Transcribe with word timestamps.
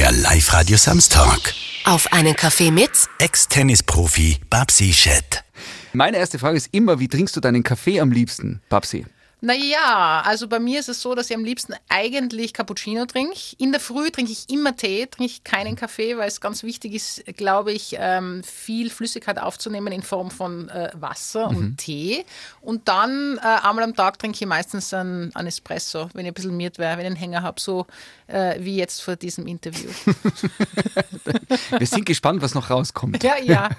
Der 0.00 0.12
Live-Radio 0.12 0.78
Samstag. 0.78 1.52
Auf 1.84 2.10
einen 2.10 2.34
Kaffee 2.34 2.70
mit 2.70 2.90
Ex-Tennisprofi 3.18 4.38
Babsi 4.48 4.94
Schett. 4.94 5.44
Meine 5.92 6.16
erste 6.16 6.38
Frage 6.38 6.56
ist 6.56 6.70
immer, 6.72 6.98
wie 7.00 7.08
trinkst 7.08 7.36
du 7.36 7.40
deinen 7.40 7.62
Kaffee 7.62 8.00
am 8.00 8.10
liebsten, 8.10 8.62
Babsi? 8.70 9.04
Naja, 9.42 10.22
also 10.24 10.48
bei 10.48 10.58
mir 10.58 10.80
ist 10.80 10.90
es 10.90 11.00
so, 11.00 11.14
dass 11.14 11.30
ich 11.30 11.36
am 11.36 11.44
liebsten 11.44 11.74
eigentlich 11.88 12.52
Cappuccino 12.52 13.06
trinke. 13.06 13.38
In 13.56 13.72
der 13.72 13.80
Früh 13.80 14.10
trinke 14.10 14.32
ich 14.32 14.50
immer 14.50 14.76
Tee, 14.76 15.06
trinke 15.06 15.32
ich 15.32 15.44
keinen 15.44 15.76
Kaffee, 15.76 16.18
weil 16.18 16.28
es 16.28 16.42
ganz 16.42 16.62
wichtig 16.62 16.92
ist, 16.92 17.24
glaube 17.38 17.72
ich, 17.72 17.96
ähm, 17.98 18.42
viel 18.44 18.90
Flüssigkeit 18.90 19.38
aufzunehmen 19.38 19.92
in 19.94 20.02
Form 20.02 20.30
von 20.30 20.68
äh, 20.68 20.90
Wasser 20.94 21.48
und 21.48 21.78
Tee. 21.78 22.26
Und 22.60 22.88
dann 22.88 23.38
äh, 23.38 23.66
einmal 23.66 23.84
am 23.84 23.96
Tag 23.96 24.18
trinke 24.18 24.36
ich 24.38 24.46
meistens 24.46 24.92
einen, 24.92 25.34
einen 25.34 25.48
Espresso, 25.48 26.10
wenn 26.12 26.26
ich 26.26 26.32
ein 26.32 26.34
bisschen 26.34 26.56
miert 26.56 26.78
wäre, 26.78 26.98
wenn 26.98 27.06
ich 27.06 27.06
einen 27.06 27.16
Hänger 27.16 27.42
habe, 27.42 27.58
so 27.58 27.86
äh, 28.30 28.56
wie 28.60 28.76
jetzt 28.76 29.02
vor 29.02 29.16
diesem 29.16 29.46
Interview. 29.46 29.88
Wir 31.78 31.86
sind 31.86 32.06
gespannt, 32.06 32.42
was 32.42 32.54
noch 32.54 32.70
rauskommt. 32.70 33.22
ja, 33.22 33.34
ja. 33.42 33.68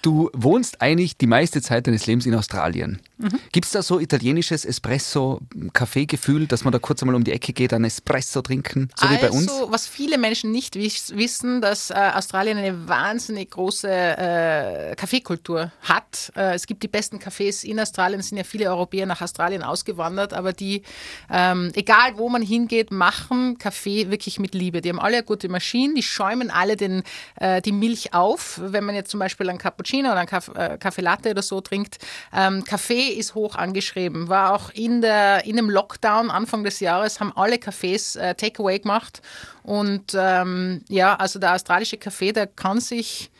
Du 0.00 0.30
wohnst 0.32 0.80
eigentlich 0.80 1.16
die 1.18 1.26
meiste 1.26 1.60
Zeit 1.60 1.88
deines 1.88 2.06
Lebens 2.06 2.24
in 2.24 2.32
Australien. 2.32 3.00
Mhm. 3.18 3.40
Gibt 3.50 3.66
es 3.66 3.72
da 3.72 3.82
so 3.82 3.98
italienisches 3.98 4.64
Espresso-Kaffee-Gefühl, 4.64 6.46
dass 6.46 6.62
man 6.62 6.70
da 6.72 6.78
kurz 6.78 7.02
einmal 7.02 7.16
um 7.16 7.24
die 7.24 7.32
Ecke 7.32 7.52
geht, 7.52 7.72
einen 7.72 7.84
Espresso 7.86 8.40
trinken, 8.42 8.90
so 8.94 9.10
wie 9.10 9.16
bei 9.16 9.28
uns? 9.28 9.48
Also, 9.48 9.72
was 9.72 9.88
viele 9.88 10.16
Menschen 10.16 10.52
nicht 10.52 10.76
wiss- 10.76 11.16
wissen, 11.16 11.60
dass 11.60 11.90
äh, 11.90 11.94
Australien 12.14 12.58
eine 12.58 12.86
wahnsinnig 12.86 13.50
große 13.50 13.88
äh, 13.90 14.94
Kaffeekultur 14.94 15.72
hat. 15.82 16.30
Äh, 16.36 16.54
es 16.54 16.68
gibt 16.68 16.84
die 16.84 16.88
besten 16.88 17.18
Cafés 17.18 17.64
in 17.64 17.80
Australien, 17.80 18.20
es 18.20 18.28
sind 18.28 18.38
ja 18.38 18.44
viele 18.44 18.66
Europäer 18.70 19.04
nach 19.04 19.20
Australien 19.20 19.64
ausgewandert, 19.64 20.32
aber 20.32 20.52
die, 20.52 20.82
ähm, 21.28 21.72
egal 21.74 22.16
wo 22.18 22.28
man 22.28 22.42
hingeht, 22.42 22.92
machen 22.92 23.27
Kaffee 23.58 24.10
wirklich 24.10 24.38
mit 24.38 24.54
Liebe. 24.54 24.80
Die 24.80 24.88
haben 24.88 25.00
alle 25.00 25.22
gute 25.22 25.48
Maschine, 25.48 25.94
die 25.94 26.02
schäumen 26.02 26.50
alle 26.50 26.76
den, 26.76 27.02
äh, 27.36 27.62
die 27.62 27.72
Milch 27.72 28.14
auf. 28.14 28.60
Wenn 28.62 28.84
man 28.84 28.94
jetzt 28.94 29.10
zum 29.10 29.20
Beispiel 29.20 29.48
einen 29.48 29.58
Cappuccino 29.58 30.10
oder 30.10 30.20
einen 30.20 30.28
Kaff, 30.28 30.50
äh, 30.54 30.78
Kaffee 30.78 31.02
Latte 31.02 31.30
oder 31.30 31.42
so 31.42 31.60
trinkt, 31.60 31.98
ähm, 32.32 32.64
Kaffee 32.64 33.08
ist 33.08 33.34
hoch 33.34 33.56
angeschrieben. 33.56 34.28
War 34.28 34.54
auch 34.54 34.70
in, 34.70 35.00
der, 35.00 35.44
in 35.44 35.56
dem 35.56 35.70
Lockdown 35.70 36.30
Anfang 36.30 36.64
des 36.64 36.80
Jahres, 36.80 37.20
haben 37.20 37.32
alle 37.36 37.56
Cafés 37.56 38.18
äh, 38.18 38.34
Takeaway 38.34 38.78
gemacht. 38.78 39.22
Und 39.62 40.16
ähm, 40.18 40.82
ja, 40.88 41.14
also 41.16 41.38
der 41.38 41.54
australische 41.54 41.98
Kaffee, 41.98 42.32
der 42.32 42.46
kann 42.46 42.80
sich 42.80 43.30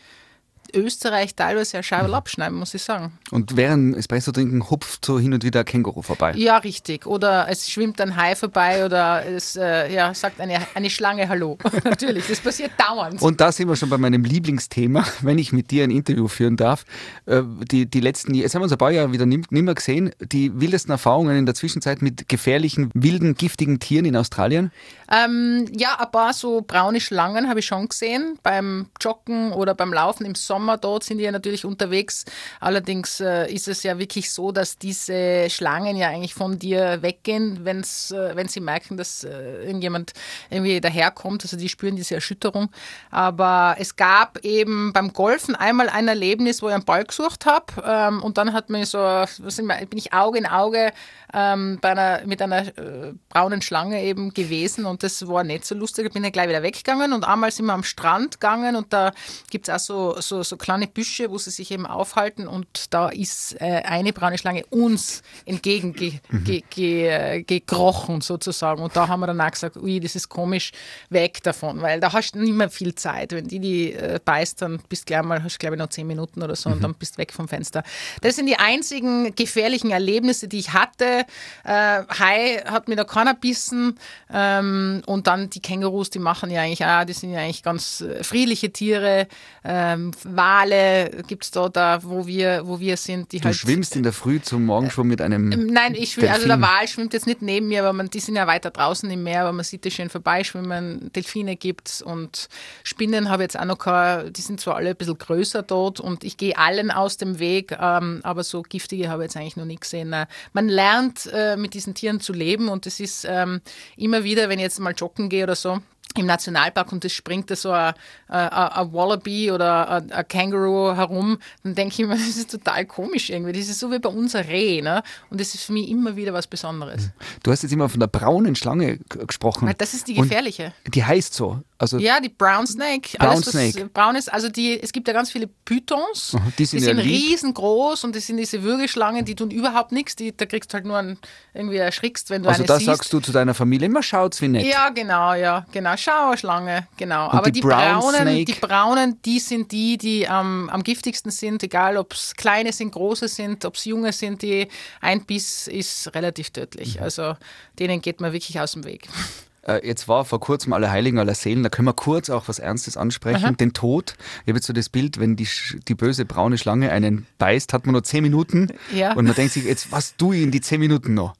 Österreich 0.74 1.34
teilweise 1.34 1.78
ja 1.78 1.82
Scheibe 1.82 2.14
abschneiden, 2.14 2.58
muss 2.58 2.74
ich 2.74 2.82
sagen. 2.82 3.12
Und 3.30 3.56
während 3.56 3.96
Espresso 3.96 4.32
trinken 4.32 4.70
hupft 4.70 5.04
so 5.04 5.18
hin 5.18 5.32
und 5.34 5.44
wieder 5.44 5.60
ein 5.60 5.66
Känguru 5.66 6.02
vorbei. 6.02 6.32
Ja, 6.36 6.58
richtig. 6.58 7.06
Oder 7.06 7.46
es 7.48 7.70
schwimmt 7.70 8.00
ein 8.00 8.16
Hai 8.16 8.36
vorbei 8.36 8.84
oder 8.84 9.24
es 9.26 9.56
äh, 9.56 9.92
ja, 9.92 10.12
sagt 10.14 10.40
eine, 10.40 10.58
eine 10.74 10.90
Schlange 10.90 11.28
Hallo. 11.28 11.58
Natürlich, 11.84 12.26
das 12.26 12.40
passiert 12.40 12.72
dauernd. 12.78 13.20
Und 13.22 13.40
da 13.40 13.52
sind 13.52 13.68
wir 13.68 13.76
schon 13.76 13.88
bei 13.88 13.98
meinem 13.98 14.24
Lieblingsthema, 14.24 15.04
wenn 15.22 15.38
ich 15.38 15.52
mit 15.52 15.70
dir 15.70 15.84
ein 15.84 15.90
Interview 15.90 16.28
führen 16.28 16.56
darf. 16.56 16.84
Äh, 17.26 17.42
Die, 17.70 17.86
die 17.86 18.00
letzten, 18.00 18.34
jetzt 18.34 18.54
haben 18.54 18.60
wir 18.60 18.64
uns 18.64 18.72
ein 18.72 18.78
paar 18.78 18.90
Jahre 18.90 19.12
wieder 19.12 19.26
nicht 19.26 19.50
mehr 19.52 19.74
gesehen, 19.74 20.10
die 20.20 20.60
wildesten 20.60 20.92
Erfahrungen 20.92 21.36
in 21.36 21.46
der 21.46 21.54
Zwischenzeit 21.54 22.02
mit 22.02 22.28
gefährlichen, 22.28 22.90
wilden, 22.94 23.34
giftigen 23.34 23.80
Tieren 23.80 24.04
in 24.04 24.16
Australien. 24.16 24.70
Ähm, 25.10 25.66
ja, 25.76 25.98
ein 25.98 26.10
paar 26.10 26.32
so 26.32 26.62
braune 26.66 27.00
Schlangen 27.00 27.48
habe 27.48 27.60
ich 27.60 27.66
schon 27.66 27.88
gesehen. 27.88 28.38
Beim 28.42 28.86
Joggen 29.00 29.52
oder 29.52 29.74
beim 29.74 29.92
Laufen 29.92 30.26
im 30.26 30.34
Sommer, 30.34 30.57
dort 30.80 31.04
sind 31.04 31.18
die 31.18 31.24
ja 31.24 31.32
natürlich 31.32 31.64
unterwegs. 31.64 32.24
Allerdings 32.60 33.20
äh, 33.20 33.52
ist 33.52 33.68
es 33.68 33.82
ja 33.82 33.98
wirklich 33.98 34.30
so, 34.30 34.52
dass 34.52 34.78
diese 34.78 35.48
Schlangen 35.50 35.96
ja 35.96 36.08
eigentlich 36.08 36.34
von 36.34 36.58
dir 36.58 37.02
weggehen, 37.02 37.64
wenn's, 37.64 38.10
äh, 38.10 38.34
wenn 38.34 38.48
sie 38.48 38.60
merken, 38.60 38.96
dass 38.96 39.24
äh, 39.24 39.64
irgendjemand 39.64 40.12
irgendwie 40.50 40.80
daherkommt. 40.80 41.42
Also 41.42 41.56
die 41.56 41.68
spüren 41.68 41.96
diese 41.96 42.14
Erschütterung. 42.14 42.70
Aber 43.10 43.76
es 43.78 43.96
gab 43.96 44.38
eben 44.44 44.92
beim 44.92 45.12
Golfen 45.12 45.54
einmal 45.54 45.88
ein 45.88 46.08
Erlebnis, 46.08 46.62
wo 46.62 46.68
ich 46.68 46.74
einen 46.74 46.84
Ball 46.84 47.04
gesucht 47.04 47.46
habe. 47.46 47.66
Ähm, 47.84 48.22
und 48.22 48.38
dann 48.38 48.52
hat 48.52 48.70
mir 48.70 48.84
so, 48.86 48.98
was 48.98 49.58
wir, 49.58 49.86
bin 49.86 49.98
ich 49.98 50.12
Auge 50.12 50.38
in 50.38 50.46
Auge 50.46 50.92
ähm, 51.34 51.78
bei 51.80 51.90
einer, 51.90 52.26
mit 52.26 52.40
einer 52.40 52.66
äh, 52.66 53.14
braunen 53.28 53.62
Schlange 53.62 54.02
eben 54.02 54.32
gewesen 54.32 54.86
und 54.86 55.02
das 55.02 55.26
war 55.28 55.44
nicht 55.44 55.64
so 55.64 55.74
lustig. 55.74 56.06
Ich 56.06 56.12
bin 56.12 56.22
dann 56.22 56.32
gleich 56.32 56.48
wieder 56.48 56.62
weggegangen 56.62 57.12
und 57.12 57.24
einmal 57.24 57.50
sind 57.50 57.66
wir 57.66 57.74
am 57.74 57.84
Strand 57.84 58.40
gegangen 58.40 58.76
und 58.76 58.92
da 58.92 59.12
gibt 59.50 59.68
es 59.68 59.74
auch 59.74 59.78
so, 59.78 60.20
so, 60.20 60.47
so 60.48 60.56
kleine 60.56 60.86
Büsche, 60.86 61.30
wo 61.30 61.38
sie 61.38 61.50
sich 61.50 61.70
eben 61.70 61.86
aufhalten 61.86 62.46
und 62.46 62.66
da 62.90 63.08
ist 63.08 63.60
äh, 63.60 63.82
eine 63.84 64.12
braune 64.12 64.38
Schlange 64.38 64.64
uns 64.66 65.22
entgegengekrochen 65.44 66.44
ge, 66.44 66.62
ge, 66.70 67.08
äh, 67.08 67.42
gekrochen 67.42 68.20
sozusagen 68.20 68.82
und 68.82 68.96
da 68.96 69.08
haben 69.08 69.20
wir 69.20 69.26
dann 69.26 69.40
auch 69.40 69.50
gesagt, 69.50 69.76
ui, 69.76 70.00
das 70.00 70.16
ist 70.16 70.28
komisch, 70.28 70.72
weg 71.10 71.42
davon, 71.42 71.80
weil 71.82 72.00
da 72.00 72.12
hast 72.12 72.32
du 72.32 72.40
nicht 72.40 72.54
mehr 72.54 72.70
viel 72.70 72.94
Zeit. 72.94 73.32
Wenn 73.32 73.48
die 73.48 73.58
die 73.58 73.92
äh, 73.92 74.18
beißt, 74.24 74.62
dann 74.62 74.80
bist 74.88 75.06
gleich 75.06 75.22
mal, 75.22 75.42
hast 75.42 75.58
glaube 75.58 75.76
ich 75.76 75.78
noch 75.78 75.88
zehn 75.88 76.06
Minuten 76.06 76.42
oder 76.42 76.56
so 76.56 76.70
und 76.70 76.82
dann 76.82 76.94
bist 76.94 77.18
weg 77.18 77.32
vom 77.32 77.48
Fenster. 77.48 77.82
Das 78.20 78.36
sind 78.36 78.46
die 78.46 78.56
einzigen 78.56 79.34
gefährlichen 79.34 79.90
Erlebnisse, 79.90 80.48
die 80.48 80.58
ich 80.58 80.72
hatte. 80.72 81.24
Äh, 81.64 82.02
Hai 82.18 82.62
hat 82.66 82.88
mir 82.88 82.96
da 82.96 83.04
keiner 83.04 83.34
bissen. 83.34 83.98
Ähm, 84.32 85.02
und 85.06 85.26
dann 85.26 85.50
die 85.50 85.60
Kängurus, 85.60 86.10
die 86.10 86.18
machen 86.18 86.50
ja 86.50 86.62
eigentlich 86.62 86.84
auch, 86.84 87.04
die 87.04 87.12
sind 87.12 87.32
ja 87.32 87.40
eigentlich 87.40 87.62
ganz 87.62 88.00
äh, 88.00 88.22
friedliche 88.22 88.72
Tiere. 88.72 89.28
Ähm, 89.64 90.12
Wale 90.38 91.10
gibt 91.26 91.44
es 91.44 91.50
da, 91.50 91.68
da, 91.68 92.02
wo 92.02 92.26
wir, 92.26 92.62
wo 92.64 92.80
wir 92.80 92.96
sind. 92.96 93.32
Die 93.32 93.40
Du 93.40 93.44
halt, 93.44 93.56
schwimmst 93.56 93.94
in 93.96 94.02
der 94.04 94.14
Früh 94.14 94.40
zum 94.40 94.64
Morgenschwimmen 94.64 95.10
mit 95.10 95.20
einem. 95.20 95.50
Nein, 95.50 95.94
ich 95.94 96.12
schwimm, 96.12 96.30
also 96.30 96.46
der. 96.46 96.60
Wal 96.62 96.88
schwimmt 96.88 97.12
jetzt 97.12 97.26
nicht 97.26 97.42
neben 97.42 97.68
mir, 97.68 97.80
aber 97.80 97.92
man, 97.92 98.08
die 98.08 98.20
sind 98.20 98.36
ja 98.36 98.46
weiter 98.46 98.70
draußen 98.70 99.10
im 99.10 99.22
Meer, 99.22 99.42
aber 99.42 99.52
man 99.52 99.64
sieht 99.64 99.84
die 99.84 99.90
schön 99.90 100.08
vorbeischwimmen. 100.08 101.12
Delfine 101.12 101.56
gibt's 101.56 102.00
und 102.00 102.48
Spinnen 102.84 103.28
habe 103.28 103.42
ich 103.42 103.48
jetzt 103.48 103.58
auch 103.58 103.66
noch 103.66 103.78
keine, 103.78 104.30
die 104.30 104.40
sind 104.40 104.60
zwar 104.60 104.76
alle 104.76 104.90
ein 104.90 104.96
bisschen 104.96 105.18
größer 105.18 105.62
dort 105.62 106.00
und 106.00 106.24
ich 106.24 106.36
gehe 106.38 106.56
allen 106.56 106.90
aus 106.90 107.18
dem 107.18 107.38
Weg, 107.38 107.76
ähm, 107.78 108.20
aber 108.22 108.44
so 108.44 108.62
giftige 108.62 109.08
habe 109.08 109.24
ich 109.24 109.26
jetzt 109.26 109.36
eigentlich 109.36 109.56
noch 109.56 109.64
nicht 109.64 109.82
gesehen. 109.82 110.12
Äh, 110.12 110.26
Man 110.52 110.68
lernt 110.68 111.28
äh, 111.32 111.56
mit 111.56 111.74
diesen 111.74 111.94
Tieren 111.94 112.20
zu 112.20 112.32
leben 112.32 112.68
und 112.68 112.86
das 112.86 113.00
ist 113.00 113.26
ähm, 113.28 113.60
immer 113.96 114.24
wieder, 114.24 114.48
wenn 114.48 114.58
ich 114.58 114.64
jetzt 114.64 114.80
mal 114.80 114.94
joggen 114.96 115.28
gehe 115.28 115.42
oder 115.44 115.56
so, 115.56 115.80
im 116.16 116.26
Nationalpark 116.26 116.92
und 116.92 117.04
es 117.04 117.12
springt 117.12 117.50
da 117.50 117.56
so 117.56 117.70
ein, 117.70 117.94
ein, 118.28 118.48
ein 118.48 118.92
Wallaby 118.92 119.50
oder 119.50 119.88
ein, 119.88 120.12
ein 120.12 120.26
Känguru 120.26 120.96
herum, 120.96 121.38
dann 121.62 121.74
denke 121.74 122.02
ich 122.02 122.08
mir, 122.08 122.14
das 122.16 122.36
ist 122.36 122.50
total 122.50 122.86
komisch 122.86 123.30
irgendwie. 123.30 123.52
Das 123.52 123.68
ist 123.68 123.78
so 123.78 123.90
wie 123.90 123.98
bei 123.98 124.08
uns 124.08 124.34
ein 124.34 124.46
Reh. 124.46 124.82
Ne? 124.82 125.02
Und 125.30 125.40
das 125.40 125.54
ist 125.54 125.64
für 125.64 125.72
mich 125.72 125.88
immer 125.88 126.16
wieder 126.16 126.32
was 126.32 126.46
Besonderes. 126.46 127.10
Du 127.42 127.50
hast 127.50 127.62
jetzt 127.62 127.72
immer 127.72 127.88
von 127.88 128.00
der 128.00 128.08
braunen 128.08 128.56
Schlange 128.56 128.98
gesprochen. 129.08 129.72
Das 129.78 129.94
ist 129.94 130.08
die 130.08 130.16
Und 130.16 130.22
gefährliche. 130.22 130.72
Die 130.86 131.04
heißt 131.04 131.34
so. 131.34 131.62
Also 131.80 131.98
Ja, 131.98 132.18
die 132.20 132.28
Brown 132.28 132.66
Snake. 132.66 133.16
Brown 133.18 133.28
Alles, 133.30 133.46
was 133.46 133.52
Snake. 133.52 133.86
braun 133.94 134.16
ist. 134.16 134.32
Also 134.32 134.48
die, 134.48 134.80
es 134.82 134.92
gibt 134.92 135.06
ja 135.06 135.14
ganz 135.14 135.30
viele 135.30 135.46
Pythons. 135.64 136.34
Aha, 136.36 136.52
die 136.58 136.64
sind 136.64 136.82
ja 136.82 136.92
riesengroß 136.92 138.02
und 138.04 138.16
das 138.16 138.26
sind 138.26 138.36
diese 138.36 138.62
Würgeschlangen, 138.64 139.24
die 139.24 139.34
tun 139.36 139.50
überhaupt 139.52 139.92
nichts. 139.92 140.16
Die, 140.16 140.36
da 140.36 140.44
kriegst 140.46 140.72
du 140.72 140.74
halt 140.74 140.86
nur 140.86 140.96
einen, 140.96 141.18
irgendwie 141.54 141.76
erschrickst, 141.76 142.30
wenn 142.30 142.42
du 142.42 142.48
Also 142.48 142.62
eine 142.62 142.66
da 142.66 142.76
siehst. 142.78 142.86
sagst 142.86 143.12
du 143.12 143.20
zu 143.20 143.30
deiner 143.30 143.54
Familie, 143.54 143.86
immer 143.86 144.02
schaut's 144.02 144.40
wie 144.42 144.48
nett. 144.48 144.66
Ja, 144.66 144.88
genau, 144.88 145.34
ja, 145.34 145.66
genau. 145.70 145.96
Schauerschlange, 145.96 146.88
genau. 146.96 147.26
Und 147.30 147.34
Aber 147.38 147.50
die 147.50 147.60
die, 147.60 147.60
Brown 147.60 148.00
braunen, 148.00 148.20
Snake? 148.22 148.44
die 148.44 148.52
braunen, 148.54 149.22
die 149.22 149.38
sind 149.38 149.70
die, 149.72 149.96
die 149.98 150.26
am 150.28 150.68
am 150.70 150.82
giftigsten 150.82 151.30
sind, 151.30 151.62
egal 151.62 151.96
ob 151.96 152.12
es 152.12 152.34
kleine 152.34 152.72
sind, 152.72 152.90
große 152.92 153.28
sind, 153.28 153.64
ob 153.64 153.76
es 153.76 153.84
junge 153.84 154.12
sind, 154.12 154.42
die 154.42 154.66
ein 155.00 155.24
Biss 155.24 155.68
ist 155.68 156.12
relativ 156.14 156.50
tödlich. 156.50 156.96
Mhm. 156.96 157.02
Also 157.04 157.36
denen 157.78 158.00
geht 158.02 158.20
man 158.20 158.32
wirklich 158.32 158.58
aus 158.60 158.72
dem 158.72 158.84
Weg. 158.84 159.08
Äh, 159.68 159.86
Jetzt 159.86 160.08
war 160.08 160.24
vor 160.24 160.40
kurzem 160.40 160.72
Allerheiligen, 160.72 161.18
Allerseelen, 161.18 161.62
da 161.62 161.68
können 161.68 161.86
wir 161.86 161.92
kurz 161.92 162.30
auch 162.30 162.48
was 162.48 162.58
Ernstes 162.58 162.96
ansprechen. 162.96 163.56
Den 163.56 163.72
Tod. 163.72 164.14
Ich 164.42 164.48
habe 164.48 164.58
jetzt 164.58 164.66
so 164.66 164.72
das 164.72 164.88
Bild, 164.88 165.20
wenn 165.20 165.36
die, 165.36 165.48
die 165.86 165.94
böse 165.94 166.24
braune 166.24 166.58
Schlange 166.58 166.90
einen 166.90 167.26
beißt, 167.38 167.72
hat 167.72 167.86
man 167.86 167.92
nur 167.92 168.02
zehn 168.02 168.22
Minuten. 168.22 168.68
Ja. 168.94 169.12
Und 169.14 169.26
man 169.26 169.34
denkt 169.34 169.52
sich, 169.52 169.64
jetzt, 169.64 169.92
was 169.92 170.16
tue 170.16 170.36
ich 170.36 170.42
in 170.42 170.50
die 170.50 170.60
zehn 170.60 170.80
Minuten 170.80 171.14
noch? 171.14 171.34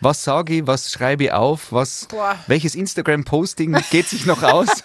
Was 0.00 0.24
sage 0.24 0.54
ich, 0.54 0.66
was 0.66 0.90
schreibe 0.90 1.24
ich 1.24 1.32
auf, 1.32 1.72
was, 1.72 2.06
Boah. 2.08 2.38
welches 2.46 2.74
Instagram-Posting 2.74 3.76
geht 3.90 4.08
sich 4.08 4.24
noch 4.24 4.42
aus? 4.42 4.68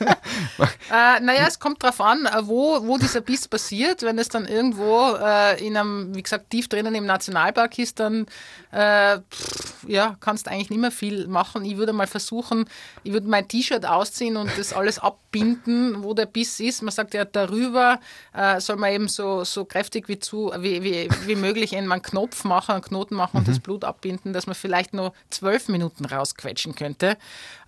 Äh, 0.91 1.20
naja, 1.20 1.46
es 1.47 1.59
kommt 1.59 1.82
drauf 1.82 2.00
an, 2.00 2.26
äh, 2.26 2.47
wo, 2.47 2.85
wo 2.88 2.97
dieser 2.97 3.22
Biss 3.22 3.47
passiert. 3.47 4.03
Wenn 4.03 4.20
es 4.20 4.29
dann 4.29 4.46
irgendwo 4.46 5.16
äh, 5.16 5.66
in 5.66 5.76
einem, 5.76 6.14
wie 6.16 6.22
gesagt, 6.22 6.52
tief 6.52 6.70
drinnen 6.70 6.94
im 6.94 7.06
Nationalpark 7.06 7.79
ist, 7.79 8.00
dann 8.00 8.28
äh, 8.72 9.17
pff, 9.17 9.85
ja, 9.88 10.16
kannst 10.20 10.46
du 10.46 10.52
eigentlich 10.52 10.70
nicht 10.70 10.79
mehr 10.79 10.91
viel 10.91 11.28
machen. 11.28 11.66
Ich 11.66 11.78
würde 11.78 11.91
mal 11.91 12.08
versuchen, 12.08 12.66
ich 13.03 13.14
würde 13.14 13.28
mein 13.28 13.47
T-Shirt 13.47 13.85
ausziehen 13.85 14.38
und 14.38 14.52
das 14.58 14.73
alles 14.73 15.00
abbinden, 15.00 16.03
wo 16.03 16.14
der 16.14 16.28
Biss 16.28 16.59
ist. 16.59 16.84
Man 16.84 16.91
sagt 16.91 17.14
ja, 17.14 17.26
darüber 17.26 18.00
äh, 18.34 18.59
soll 18.59 18.76
man 18.76 18.91
eben 18.91 19.08
so, 19.08 19.44
so 19.44 19.66
kräftig 19.66 20.08
wie, 20.08 20.20
zu, 20.20 20.52
wie, 20.59 20.84
wie, 20.84 21.09
wie 21.26 21.35
möglich 21.35 21.76
einen 21.76 22.02
Knopf 22.02 22.44
machen, 22.44 22.73
einen 22.73 22.84
Knoten 22.84 23.16
machen 23.16 23.38
und 23.38 23.47
das 23.47 23.59
Blut 23.59 23.84
abbinden, 23.84 24.34
dass 24.34 24.46
man 24.46 24.56
vielleicht 24.56 24.94
nur 25.05 25.13
zwölf 25.29 25.67
Minuten 25.67 26.05
rausquetschen 26.05 26.75
könnte. 26.75 27.17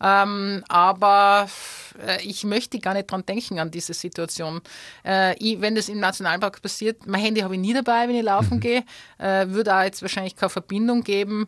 Ähm, 0.01 0.63
aber 0.67 1.49
äh, 2.05 2.21
ich 2.23 2.43
möchte 2.43 2.79
gar 2.79 2.93
nicht 2.93 3.09
dran 3.09 3.25
denken 3.25 3.59
an 3.59 3.71
diese 3.71 3.93
Situation. 3.93 4.61
Äh, 5.05 5.35
ich, 5.37 5.61
wenn 5.61 5.75
das 5.75 5.89
im 5.89 5.99
Nationalpark 5.99 6.61
passiert, 6.61 7.05
mein 7.05 7.21
Handy 7.21 7.41
habe 7.41 7.55
ich 7.55 7.61
nie 7.61 7.73
dabei, 7.73 8.07
wenn 8.07 8.15
ich 8.15 8.23
laufen 8.23 8.59
gehe, 8.59 8.83
äh, 9.17 9.47
würde 9.47 9.75
auch 9.75 9.83
jetzt 9.83 10.01
wahrscheinlich 10.01 10.35
keine 10.35 10.49
Verbindung 10.49 11.03
geben. 11.03 11.47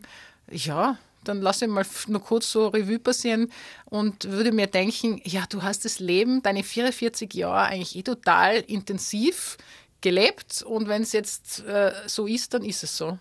Ja, 0.50 0.98
dann 1.24 1.42
lasse 1.42 1.66
ich 1.66 1.70
mal 1.70 1.84
nur 2.06 2.22
kurz 2.22 2.50
so 2.50 2.68
Revue 2.68 2.98
passieren 2.98 3.52
und 3.84 4.24
würde 4.24 4.52
mir 4.52 4.66
denken, 4.66 5.20
ja, 5.24 5.44
du 5.48 5.62
hast 5.62 5.84
das 5.84 6.00
Leben, 6.00 6.42
deine 6.42 6.62
44 6.64 7.32
Jahre 7.34 7.66
eigentlich 7.66 7.96
eh 7.96 8.02
total 8.02 8.56
intensiv 8.56 9.58
gelebt 10.00 10.62
und 10.62 10.88
wenn 10.88 11.02
es 11.02 11.12
jetzt 11.12 11.60
äh, 11.66 11.92
so 12.06 12.26
ist, 12.26 12.54
dann 12.54 12.64
ist 12.64 12.82
es 12.82 12.96
so. 12.96 13.18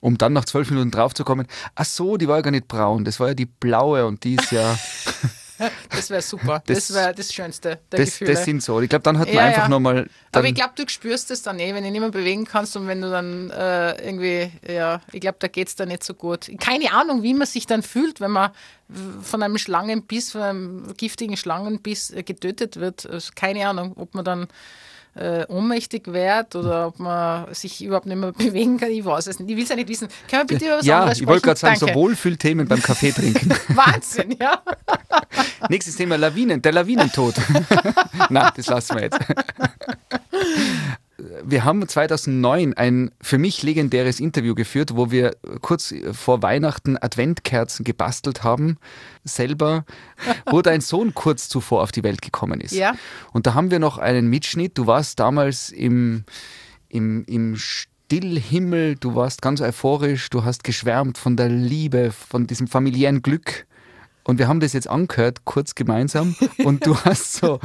Um 0.00 0.16
dann 0.16 0.32
nach 0.32 0.44
zwölf 0.44 0.70
Minuten 0.70 0.90
draufzukommen, 0.90 1.46
ach 1.74 1.84
so, 1.84 2.16
die 2.16 2.28
war 2.28 2.36
ja 2.36 2.42
gar 2.42 2.50
nicht 2.50 2.68
braun, 2.68 3.04
das 3.04 3.18
war 3.18 3.28
ja 3.28 3.34
die 3.34 3.46
blaue 3.46 4.06
und 4.06 4.22
die 4.24 4.36
ist 4.36 4.52
ja. 4.52 4.78
Das 5.90 6.10
wäre 6.10 6.22
super. 6.22 6.62
Das, 6.66 6.86
das 6.86 6.94
wäre 6.94 7.14
das 7.14 7.32
Schönste 7.32 7.80
der 7.90 7.98
das, 7.98 8.10
Gefühle. 8.10 8.34
Das 8.34 8.44
sind 8.44 8.62
so. 8.62 8.80
Ich 8.80 8.88
glaube, 8.88 9.02
dann 9.02 9.18
hat 9.18 9.26
man 9.26 9.34
Ja, 9.34 9.44
einfach 9.44 9.62
ja. 9.62 9.68
nochmal. 9.68 10.08
Aber 10.32 10.46
ich 10.46 10.54
glaube, 10.54 10.72
du 10.76 10.88
spürst 10.88 11.30
es 11.30 11.42
dann 11.42 11.58
eh, 11.58 11.74
wenn 11.74 11.82
du 11.82 11.90
nicht 11.90 12.00
mehr 12.00 12.10
bewegen 12.10 12.44
kannst 12.44 12.76
und 12.76 12.86
wenn 12.86 13.00
du 13.00 13.10
dann 13.10 13.50
äh, 13.50 14.06
irgendwie, 14.06 14.52
ja, 14.66 15.00
ich 15.12 15.20
glaube, 15.20 15.38
da 15.40 15.48
geht 15.48 15.68
es 15.68 15.74
dann 15.74 15.88
nicht 15.88 16.04
so 16.04 16.14
gut. 16.14 16.48
Keine 16.60 16.92
Ahnung, 16.92 17.22
wie 17.22 17.34
man 17.34 17.46
sich 17.46 17.66
dann 17.66 17.82
fühlt, 17.82 18.20
wenn 18.20 18.30
man 18.30 18.50
von 19.22 19.42
einem 19.42 19.58
Schlangenbiss, 19.58 20.32
von 20.32 20.42
einem 20.42 20.94
giftigen 20.96 21.36
Schlangenbiss 21.36 22.10
äh, 22.10 22.22
getötet 22.22 22.78
wird. 22.78 23.06
Also 23.06 23.32
keine 23.34 23.68
Ahnung, 23.68 23.94
ob 23.96 24.14
man 24.14 24.24
dann 24.24 24.46
äh, 25.18 25.46
ohnmächtig 25.48 26.06
wird 26.06 26.54
oder 26.54 26.88
ob 26.88 26.98
man 26.98 27.52
sich 27.54 27.84
überhaupt 27.84 28.06
nicht 28.06 28.18
mehr 28.18 28.32
bewegen 28.38 28.78
kann. 28.78 28.90
Ich 28.90 29.04
weiß 29.04 29.26
es 29.26 29.38
nicht. 29.38 29.50
Ich 29.50 29.56
will 29.56 29.64
es 29.64 29.70
ja 29.70 29.76
nicht 29.76 29.88
wissen. 29.88 30.08
Können 30.30 30.48
wir 30.48 30.58
bitte 30.58 30.66
über 30.66 30.78
was 30.78 30.86
ja, 30.86 31.00
anderes 31.00 31.20
ich 31.20 31.26
wollte 31.26 31.42
gerade 31.42 31.60
sagen, 31.60 31.76
sprechen? 31.76 31.94
so 31.94 32.00
Wohlfühlthemen 32.00 32.68
beim 32.68 32.82
Kaffee 32.82 33.12
trinken. 33.12 33.48
Danke. 33.48 33.64
Wahnsinn, 33.76 34.36
ja. 34.40 34.62
Nächstes 35.68 35.96
Thema 35.96 36.16
Lawinen, 36.16 36.62
der 36.62 36.72
Lawinentod. 36.72 37.34
Nein, 38.30 38.50
das 38.56 38.66
lassen 38.66 38.96
wir 38.96 39.02
jetzt. 39.02 39.18
Wir 41.44 41.64
haben 41.64 41.86
2009 41.86 42.74
ein 42.74 43.10
für 43.20 43.38
mich 43.38 43.62
legendäres 43.62 44.20
Interview 44.20 44.54
geführt, 44.54 44.96
wo 44.96 45.10
wir 45.10 45.36
kurz 45.60 45.94
vor 46.12 46.42
Weihnachten 46.42 46.96
Adventkerzen 46.96 47.84
gebastelt 47.84 48.44
haben, 48.44 48.78
selber, 49.24 49.84
wo 50.50 50.62
dein 50.62 50.80
Sohn 50.80 51.14
kurz 51.14 51.48
zuvor 51.48 51.82
auf 51.82 51.92
die 51.92 52.02
Welt 52.02 52.22
gekommen 52.22 52.60
ist. 52.60 52.72
Ja. 52.72 52.94
Und 53.32 53.46
da 53.46 53.54
haben 53.54 53.70
wir 53.70 53.78
noch 53.78 53.98
einen 53.98 54.28
Mitschnitt. 54.28 54.76
Du 54.78 54.86
warst 54.86 55.18
damals 55.20 55.70
im, 55.70 56.24
im, 56.88 57.24
im 57.26 57.56
Stillhimmel, 57.56 58.96
du 58.96 59.14
warst 59.14 59.42
ganz 59.42 59.60
euphorisch, 59.60 60.30
du 60.30 60.44
hast 60.44 60.64
geschwärmt 60.64 61.18
von 61.18 61.36
der 61.36 61.48
Liebe, 61.48 62.12
von 62.12 62.46
diesem 62.46 62.66
familiären 62.68 63.22
Glück. 63.22 63.66
Und 64.24 64.38
wir 64.38 64.46
haben 64.46 64.60
das 64.60 64.74
jetzt 64.74 64.88
angehört, 64.88 65.46
kurz 65.46 65.74
gemeinsam. 65.74 66.36
Und 66.58 66.86
du 66.86 66.96
hast 67.04 67.34
so, 67.34 67.60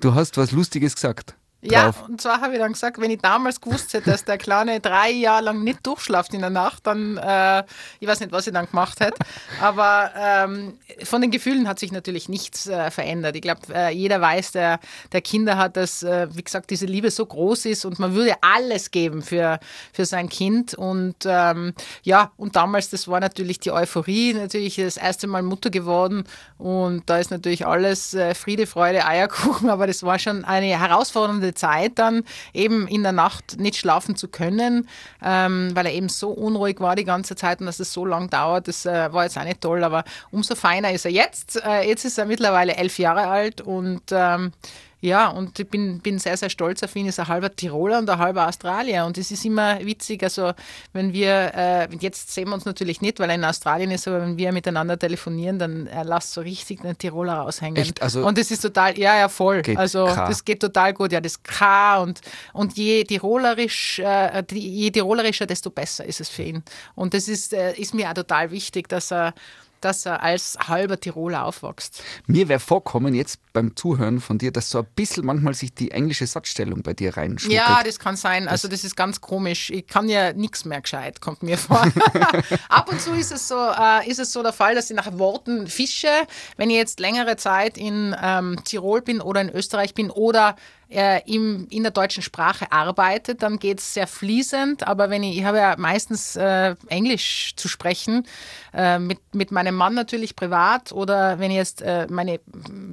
du 0.00 0.14
hast 0.14 0.36
was 0.36 0.52
Lustiges 0.52 0.94
gesagt. 0.94 1.37
Ja, 1.60 1.86
drauf. 1.86 2.08
und 2.08 2.20
zwar 2.20 2.40
habe 2.40 2.52
ich 2.52 2.60
dann 2.60 2.72
gesagt, 2.72 3.00
wenn 3.00 3.10
ich 3.10 3.20
damals 3.20 3.60
gewusst 3.60 3.92
hätte, 3.92 4.12
dass 4.12 4.24
der 4.24 4.38
Kleine 4.38 4.78
drei 4.78 5.10
Jahre 5.10 5.42
lang 5.42 5.64
nicht 5.64 5.84
durchschlaft 5.84 6.32
in 6.32 6.40
der 6.40 6.50
Nacht, 6.50 6.86
dann, 6.86 7.16
äh, 7.16 7.64
ich 7.98 8.06
weiß 8.06 8.20
nicht, 8.20 8.30
was 8.30 8.46
ich 8.46 8.52
dann 8.52 8.66
gemacht 8.66 9.00
hätte. 9.00 9.16
Aber 9.60 10.12
ähm, 10.16 10.78
von 11.02 11.20
den 11.20 11.32
Gefühlen 11.32 11.66
hat 11.66 11.80
sich 11.80 11.90
natürlich 11.90 12.28
nichts 12.28 12.68
äh, 12.68 12.92
verändert. 12.92 13.34
Ich 13.34 13.42
glaube, 13.42 13.60
äh, 13.74 13.92
jeder 13.92 14.20
weiß, 14.20 14.52
der, 14.52 14.78
der 15.10 15.20
Kinder 15.20 15.56
hat, 15.56 15.76
dass, 15.76 16.04
äh, 16.04 16.28
wie 16.32 16.44
gesagt, 16.44 16.70
diese 16.70 16.86
Liebe 16.86 17.10
so 17.10 17.26
groß 17.26 17.64
ist 17.64 17.84
und 17.84 17.98
man 17.98 18.14
würde 18.14 18.34
alles 18.40 18.92
geben 18.92 19.22
für, 19.22 19.58
für 19.92 20.04
sein 20.04 20.28
Kind. 20.28 20.74
Und 20.74 21.16
ähm, 21.26 21.74
ja, 22.04 22.30
und 22.36 22.54
damals, 22.54 22.90
das 22.90 23.08
war 23.08 23.18
natürlich 23.18 23.58
die 23.58 23.72
Euphorie, 23.72 24.32
natürlich 24.32 24.76
das 24.76 24.96
erste 24.96 25.26
Mal 25.26 25.42
Mutter 25.42 25.70
geworden 25.70 26.22
und 26.56 27.02
da 27.10 27.18
ist 27.18 27.32
natürlich 27.32 27.66
alles 27.66 28.14
äh, 28.14 28.34
Friede, 28.34 28.68
Freude, 28.68 29.04
Eierkuchen, 29.04 29.70
aber 29.70 29.88
das 29.88 30.04
war 30.04 30.20
schon 30.20 30.44
eine 30.44 30.78
herausfordernde 30.78 31.47
Zeit 31.54 31.92
dann, 31.98 32.24
eben 32.52 32.86
in 32.88 33.02
der 33.02 33.12
Nacht 33.12 33.58
nicht 33.58 33.76
schlafen 33.76 34.16
zu 34.16 34.28
können, 34.28 34.88
ähm, 35.22 35.70
weil 35.74 35.86
er 35.86 35.92
eben 35.92 36.08
so 36.08 36.30
unruhig 36.30 36.80
war 36.80 36.96
die 36.96 37.04
ganze 37.04 37.36
Zeit 37.36 37.60
und 37.60 37.66
dass 37.66 37.80
es 37.80 37.92
so 37.92 38.04
lang 38.04 38.30
dauert, 38.30 38.68
das 38.68 38.86
äh, 38.86 39.12
war 39.12 39.24
jetzt 39.24 39.38
auch 39.38 39.44
nicht 39.44 39.60
toll, 39.60 39.84
aber 39.84 40.04
umso 40.30 40.54
feiner 40.54 40.92
ist 40.92 41.04
er 41.04 41.12
jetzt. 41.12 41.62
Äh, 41.64 41.88
jetzt 41.88 42.04
ist 42.04 42.18
er 42.18 42.26
mittlerweile 42.26 42.76
elf 42.76 42.98
Jahre 42.98 43.26
alt 43.28 43.60
und 43.60 44.02
ähm, 44.10 44.52
ja, 45.00 45.28
und 45.28 45.58
ich 45.58 45.68
bin, 45.68 46.00
bin 46.00 46.18
sehr, 46.18 46.36
sehr 46.36 46.50
stolz 46.50 46.82
auf 46.82 46.96
ihn. 46.96 47.06
Er 47.06 47.10
ist 47.10 47.20
ein 47.20 47.28
halber 47.28 47.54
Tiroler 47.54 47.98
und 47.98 48.10
ein 48.10 48.18
halber 48.18 48.48
Australier. 48.48 49.04
Und 49.04 49.16
es 49.16 49.30
ist 49.30 49.44
immer 49.44 49.78
witzig, 49.84 50.24
also 50.24 50.52
wenn 50.92 51.12
wir, 51.12 51.52
äh, 51.54 51.88
jetzt 52.00 52.32
sehen 52.34 52.48
wir 52.48 52.54
uns 52.54 52.64
natürlich 52.64 53.00
nicht, 53.00 53.20
weil 53.20 53.28
er 53.30 53.36
in 53.36 53.44
Australien 53.44 53.92
ist, 53.92 54.08
aber 54.08 54.22
wenn 54.22 54.36
wir 54.36 54.50
miteinander 54.52 54.98
telefonieren, 54.98 55.58
dann 55.60 55.86
er 55.86 56.04
lässt 56.04 56.32
so 56.32 56.40
richtig 56.40 56.80
den 56.82 56.98
Tiroler 56.98 57.34
raushängen. 57.34 57.76
Echt? 57.76 58.02
Also- 58.02 58.26
und 58.26 58.36
das 58.36 58.50
ist 58.50 58.60
total, 58.60 58.98
ja, 58.98 59.16
ja, 59.16 59.28
voll. 59.28 59.62
Also 59.76 60.06
K. 60.06 60.26
das 60.26 60.44
geht 60.44 60.60
total 60.60 60.92
gut. 60.94 61.12
Ja, 61.12 61.20
das 61.20 61.42
K 61.44 61.98
und, 62.02 62.20
und 62.52 62.76
je 62.76 63.04
tirolerisch, 63.04 64.00
äh, 64.00 64.42
je 64.52 64.90
tirolerischer, 64.90 65.46
desto 65.46 65.70
besser 65.70 66.04
ist 66.04 66.20
es 66.20 66.28
für 66.28 66.42
ihn. 66.42 66.64
Und 66.96 67.14
das 67.14 67.28
ist, 67.28 67.52
äh, 67.52 67.72
ist 67.74 67.94
mir 67.94 68.08
auch 68.08 68.14
total 68.14 68.50
wichtig, 68.50 68.88
dass 68.88 69.12
er 69.12 69.32
dass 69.80 70.06
er 70.06 70.22
als 70.22 70.56
halber 70.66 70.98
Tiroler 70.98 71.44
aufwächst. 71.44 72.02
Mir 72.26 72.48
wäre 72.48 72.60
vorkommen, 72.60 73.14
jetzt 73.14 73.40
beim 73.52 73.76
Zuhören 73.76 74.20
von 74.20 74.38
dir, 74.38 74.52
dass 74.52 74.70
so 74.70 74.78
ein 74.78 74.86
bisschen 74.94 75.24
manchmal 75.24 75.54
sich 75.54 75.74
die 75.74 75.90
englische 75.90 76.26
Satzstellung 76.26 76.82
bei 76.82 76.94
dir 76.94 77.16
reinschmuggelt. 77.16 77.60
Ja, 77.60 77.82
das 77.82 77.98
kann 77.98 78.16
sein. 78.16 78.48
Also 78.48 78.68
das 78.68 78.84
ist 78.84 78.96
ganz 78.96 79.20
komisch. 79.20 79.70
Ich 79.70 79.86
kann 79.86 80.08
ja 80.08 80.32
nichts 80.32 80.64
mehr 80.64 80.80
gescheit, 80.80 81.20
kommt 81.20 81.42
mir 81.42 81.58
vor. 81.58 81.86
Ab 82.68 82.90
und 82.90 83.00
zu 83.00 83.12
ist 83.12 83.32
es, 83.32 83.48
so, 83.48 83.56
äh, 83.56 84.08
ist 84.08 84.18
es 84.18 84.32
so 84.32 84.42
der 84.42 84.52
Fall, 84.52 84.74
dass 84.74 84.90
ich 84.90 84.96
nach 84.96 85.18
Worten 85.18 85.66
fische. 85.66 86.08
Wenn 86.56 86.70
ich 86.70 86.76
jetzt 86.76 87.00
längere 87.00 87.36
Zeit 87.36 87.76
in 87.76 88.14
ähm, 88.22 88.60
Tirol 88.64 89.02
bin 89.02 89.20
oder 89.20 89.40
in 89.40 89.50
Österreich 89.50 89.94
bin 89.94 90.10
oder 90.10 90.56
äh, 90.90 91.20
im, 91.26 91.66
in 91.70 91.82
der 91.82 91.92
deutschen 91.92 92.22
Sprache 92.22 92.70
arbeite, 92.72 93.34
dann 93.34 93.58
geht 93.58 93.80
es 93.80 93.94
sehr 93.94 94.06
fließend. 94.06 94.86
Aber 94.86 95.10
wenn 95.10 95.22
ich, 95.22 95.38
ich 95.38 95.44
habe 95.44 95.58
ja 95.58 95.74
meistens 95.76 96.36
äh, 96.36 96.74
Englisch 96.88 97.54
zu 97.56 97.68
sprechen, 97.68 98.26
äh, 98.72 98.98
mit, 98.98 99.18
mit 99.34 99.50
meinem 99.50 99.74
Mann 99.74 99.94
natürlich 99.94 100.36
privat 100.36 100.92
oder 100.92 101.38
wenn 101.38 101.50
ich 101.50 101.56
jetzt 101.56 101.82
äh, 101.82 102.06
meine 102.08 102.40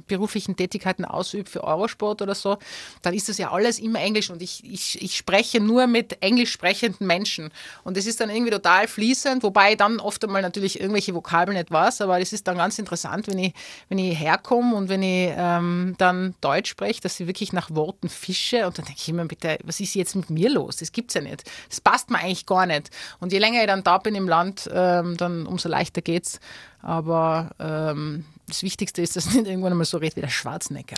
beruflichen 0.06 0.56
Tätigkeiten 0.56 1.04
ausübe 1.04 1.48
für 1.48 1.64
Eurosport 1.64 2.22
oder 2.22 2.34
so, 2.34 2.58
dann 3.02 3.14
ist 3.14 3.28
das 3.28 3.38
ja 3.38 3.50
alles 3.50 3.78
immer 3.78 4.00
Englisch 4.00 4.30
und 4.30 4.42
ich, 4.42 4.64
ich, 4.64 5.00
ich 5.02 5.16
spreche 5.16 5.60
nur 5.60 5.86
mit 5.86 6.22
englisch 6.22 6.52
sprechenden 6.52 7.06
Menschen. 7.06 7.50
Und 7.84 7.96
das 7.96 8.06
ist 8.06 8.20
dann 8.20 8.30
irgendwie 8.30 8.50
total 8.52 8.88
fließend, 8.88 9.42
wobei 9.42 9.72
ich 9.72 9.76
dann 9.76 10.00
oft 10.00 10.22
einmal 10.24 10.42
natürlich 10.42 10.80
irgendwelche 10.80 11.14
Vokabeln 11.14 11.56
nicht 11.56 11.70
weiß, 11.70 12.00
aber 12.02 12.18
das 12.18 12.32
ist 12.32 12.46
dann 12.46 12.56
ganz 12.56 12.78
interessant, 12.78 13.26
wenn 13.28 13.38
ich, 13.38 13.54
wenn 13.88 13.98
ich 13.98 14.18
herkomme 14.18 14.74
und 14.74 14.88
wenn 14.88 15.02
ich 15.02 15.32
ähm, 15.36 15.94
dann 15.98 16.34
Deutsch 16.40 16.70
spreche, 16.70 17.00
dass 17.00 17.18
ich 17.20 17.26
wirklich 17.26 17.52
nach 17.52 17.70
Worten 17.86 18.08
fische 18.08 18.66
und 18.66 18.78
dann 18.78 18.84
denke 18.84 19.00
ich 19.00 19.08
immer, 19.08 19.24
bitte, 19.24 19.58
was 19.64 19.80
ist 19.80 19.94
jetzt 19.94 20.16
mit 20.16 20.30
mir 20.30 20.50
los? 20.50 20.76
Das 20.76 20.92
gibt's 20.92 21.14
ja 21.14 21.20
nicht. 21.20 21.44
Das 21.68 21.80
passt 21.80 22.10
mir 22.10 22.18
eigentlich 22.18 22.46
gar 22.46 22.66
nicht. 22.66 22.90
Und 23.20 23.32
je 23.32 23.38
länger 23.38 23.60
ich 23.60 23.66
dann 23.66 23.84
da 23.84 23.98
bin 23.98 24.14
im 24.14 24.28
Land, 24.28 24.68
ähm, 24.72 25.16
dann 25.16 25.46
umso 25.46 25.68
leichter 25.68 26.02
geht's. 26.02 26.40
Aber 26.82 27.50
ähm, 27.58 28.24
das 28.48 28.62
Wichtigste 28.62 29.02
ist, 29.02 29.16
dass 29.16 29.26
ich 29.26 29.34
nicht 29.34 29.46
irgendwann 29.46 29.72
einmal 29.72 29.86
so 29.86 29.98
redet 29.98 30.16
wie 30.16 30.20
der 30.20 30.28
Schwarzenegger. 30.28 30.96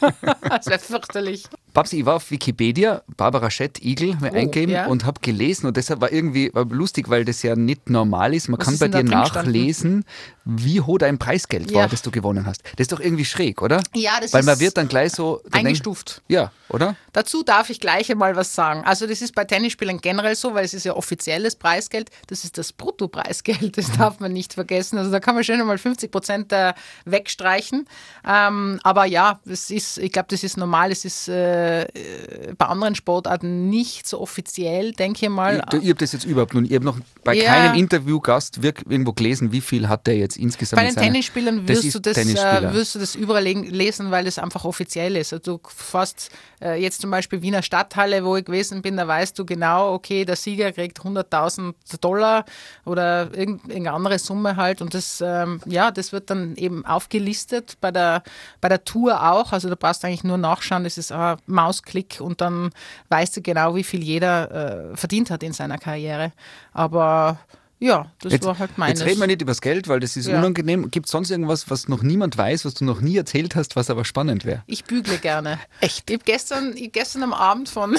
das 0.48 0.66
wäre 0.66 0.78
fürchterlich. 0.78 1.44
Babsi, 1.72 2.00
ich 2.00 2.06
war 2.06 2.16
auf 2.16 2.30
Wikipedia, 2.30 3.02
Barbara 3.16 3.50
Schett-Igel, 3.50 4.16
mir 4.20 4.32
Oh, 4.32 4.36
eingeben 4.36 4.72
ja. 4.72 4.86
und 4.86 5.04
habe 5.06 5.20
gelesen 5.20 5.66
und 5.66 5.76
deshalb 5.76 6.00
war 6.00 6.12
irgendwie 6.12 6.52
war 6.52 6.66
lustig, 6.66 7.08
weil 7.08 7.24
das 7.24 7.42
ja 7.42 7.56
nicht 7.56 7.88
normal 7.88 8.34
ist. 8.34 8.48
Man 8.48 8.58
Was 8.58 8.64
kann 8.66 8.74
ist 8.74 8.80
bei 8.80 8.88
dir 8.88 9.02
nachlesen, 9.04 10.04
wie 10.44 10.80
hoch 10.80 10.98
dein 10.98 11.18
Preisgeld 11.18 11.70
Ja. 11.70 11.78
war, 11.80 11.88
das 11.88 12.02
du 12.02 12.10
gewonnen 12.10 12.46
hast. 12.46 12.62
Das 12.76 12.80
ist 12.84 12.92
doch 12.92 13.00
irgendwie 13.00 13.24
schräg, 13.24 13.62
oder? 13.62 13.82
Ja, 13.94 14.12
das 14.20 14.32
Weil 14.32 14.42
man 14.42 14.54
ist 14.54 14.60
wird 14.60 14.76
dann 14.76 14.88
gleich 14.88 15.12
so 15.12 15.36
dann 15.44 15.52
denkt- 15.52 15.66
eingestuft. 15.68 16.22
Ja, 16.28 16.52
oder? 16.68 16.96
Dazu 17.12 17.42
darf 17.42 17.70
ich 17.70 17.80
gleich 17.80 18.10
einmal 18.10 18.36
was 18.36 18.54
sagen. 18.54 18.82
Also 18.84 19.06
das 19.06 19.22
ist 19.22 19.34
bei 19.34 19.44
Tennisspielern 19.44 19.98
generell 19.98 20.34
so, 20.34 20.54
weil 20.54 20.64
es 20.64 20.74
ist 20.74 20.84
ja 20.84 20.94
offizielles 20.94 21.56
Preisgeld. 21.56 22.10
Das 22.26 22.44
ist 22.44 22.58
das 22.58 22.72
Bruttopreisgeld, 22.72 23.76
das 23.78 23.92
darf 23.92 24.20
man 24.20 24.32
nicht 24.32 24.54
vergessen. 24.54 24.98
Also 24.98 25.10
da 25.10 25.20
kann 25.20 25.34
man 25.34 25.44
schön 25.44 25.60
einmal 25.60 25.78
50 25.78 26.10
Prozent 26.10 26.52
äh, 26.52 26.72
wegstreichen. 27.04 27.86
Ähm, 28.28 28.80
aber 28.82 29.04
ja, 29.06 29.40
das 29.44 29.70
ist, 29.70 29.98
ich 29.98 30.12
glaube, 30.12 30.28
das 30.30 30.42
ist 30.44 30.56
normal. 30.56 30.90
Es 30.90 31.04
ist 31.04 31.28
äh, 31.62 31.82
äh, 31.82 32.54
bei 32.56 32.66
anderen 32.66 32.94
Sportarten 32.94 33.68
nicht 33.70 34.06
so 34.08 34.20
offiziell, 34.20 34.92
denke 34.92 35.26
ich 35.26 35.30
mal. 35.30 35.62
Ich, 35.72 35.78
ich 35.82 35.88
habe 35.88 35.94
das 35.98 36.12
jetzt 36.12 36.24
überhaupt 36.24 36.54
noch, 36.54 36.62
ich 36.62 36.72
habe 36.74 36.84
noch 36.84 36.98
bei 37.24 37.34
Ja. 37.34 37.44
keinem 37.44 37.74
Interviewgast 37.78 38.58
irgendwo 38.62 39.12
gelesen, 39.12 39.52
wie 39.52 39.60
viel 39.60 39.88
hat 39.88 40.06
der 40.06 40.16
jetzt 40.16 40.36
insgesamt 40.36 40.80
Bei 40.80 40.86
den 40.86 40.94
seiner- 40.94 41.06
Tennisspielern 41.06 41.66
Das 41.66 41.82
wirst 41.84 41.94
du, 41.94 41.98
das, 42.00 42.16
äh, 42.18 42.72
wirst 42.74 42.94
du 42.94 42.98
das 42.98 43.14
überall 43.14 43.44
le- 43.44 43.52
lesen, 43.68 44.10
weil 44.10 44.26
es 44.26 44.38
einfach 44.38 44.64
offiziell 44.64 45.16
ist. 45.16 45.32
Also 45.32 45.58
du 45.58 45.60
fährst 45.76 46.30
äh, 46.62 46.74
jetzt 46.80 47.00
zum 47.00 47.10
Beispiel 47.10 47.42
Wiener 47.42 47.62
Stadthalle, 47.62 48.24
wo 48.24 48.36
ich 48.36 48.44
gewesen 48.44 48.82
bin, 48.82 48.96
da 48.96 49.06
weißt 49.08 49.38
du 49.38 49.44
genau, 49.44 49.92
okay, 49.92 50.24
der 50.24 50.36
Sieger 50.36 50.72
kriegt 50.72 51.00
100.000 51.00 51.74
Dollar 52.00 52.44
oder 52.84 53.24
irgend- 53.34 53.68
irgendeine 53.68 53.92
andere 53.92 54.18
Summe 54.18 54.56
halt. 54.56 54.80
Und 54.80 54.94
das, 54.94 55.20
ähm, 55.24 55.60
ja, 55.66 55.90
das 55.90 56.12
wird 56.12 56.30
dann 56.30 56.56
eben 56.56 56.84
aufgelistet 56.86 57.76
bei 57.80 57.90
der, 57.90 58.22
bei 58.60 58.68
der 58.68 58.84
Tour 58.84 59.22
auch. 59.30 59.52
Also 59.52 59.68
du 59.68 59.76
brauchst 59.76 60.04
eigentlich 60.04 60.24
nur 60.24 60.38
nachschauen, 60.38 60.84
das 60.84 60.98
ist 60.98 61.12
ein 61.12 61.36
Mausklick 61.46 62.20
und 62.20 62.40
dann 62.40 62.70
weißt 63.08 63.36
du 63.36 63.42
genau, 63.42 63.74
wie 63.74 63.84
viel 63.84 64.02
jeder 64.02 64.92
äh, 64.92 64.96
verdient 64.96 65.30
hat 65.30 65.42
in 65.42 65.52
seiner 65.52 65.78
Karriere. 65.78 66.32
Aber 66.72 67.38
ja, 67.82 68.06
das 68.20 68.32
Jetzt, 68.32 68.44
war 68.46 68.58
halt 68.58 68.78
meines. 68.78 69.00
jetzt 69.00 69.08
reden 69.08 69.20
wir 69.20 69.26
nicht 69.26 69.42
über 69.42 69.50
das 69.50 69.60
Geld, 69.60 69.88
weil 69.88 69.98
das 70.00 70.16
ist 70.16 70.26
Ja. 70.28 70.38
unangenehm. 70.38 70.90
Gibt 70.90 71.06
es 71.06 71.12
sonst 71.12 71.30
irgendwas, 71.30 71.68
was 71.68 71.88
noch 71.88 72.02
niemand 72.02 72.38
weiß, 72.38 72.64
was 72.64 72.74
du 72.74 72.84
noch 72.84 73.00
nie 73.00 73.16
erzählt 73.16 73.56
hast, 73.56 73.74
was 73.76 73.90
aber 73.90 74.04
spannend 74.04 74.44
wäre? 74.44 74.62
Ich 74.66 74.84
bügle 74.84 75.18
gerne. 75.18 75.58
Echt? 75.80 76.08
Ich 76.10 76.14
habe 76.14 76.24
gestern, 76.24 76.76
ich 76.76 76.84
hab 76.86 76.92
gestern 76.92 77.22
am 77.24 77.32
Abend 77.32 77.68
von, 77.68 77.96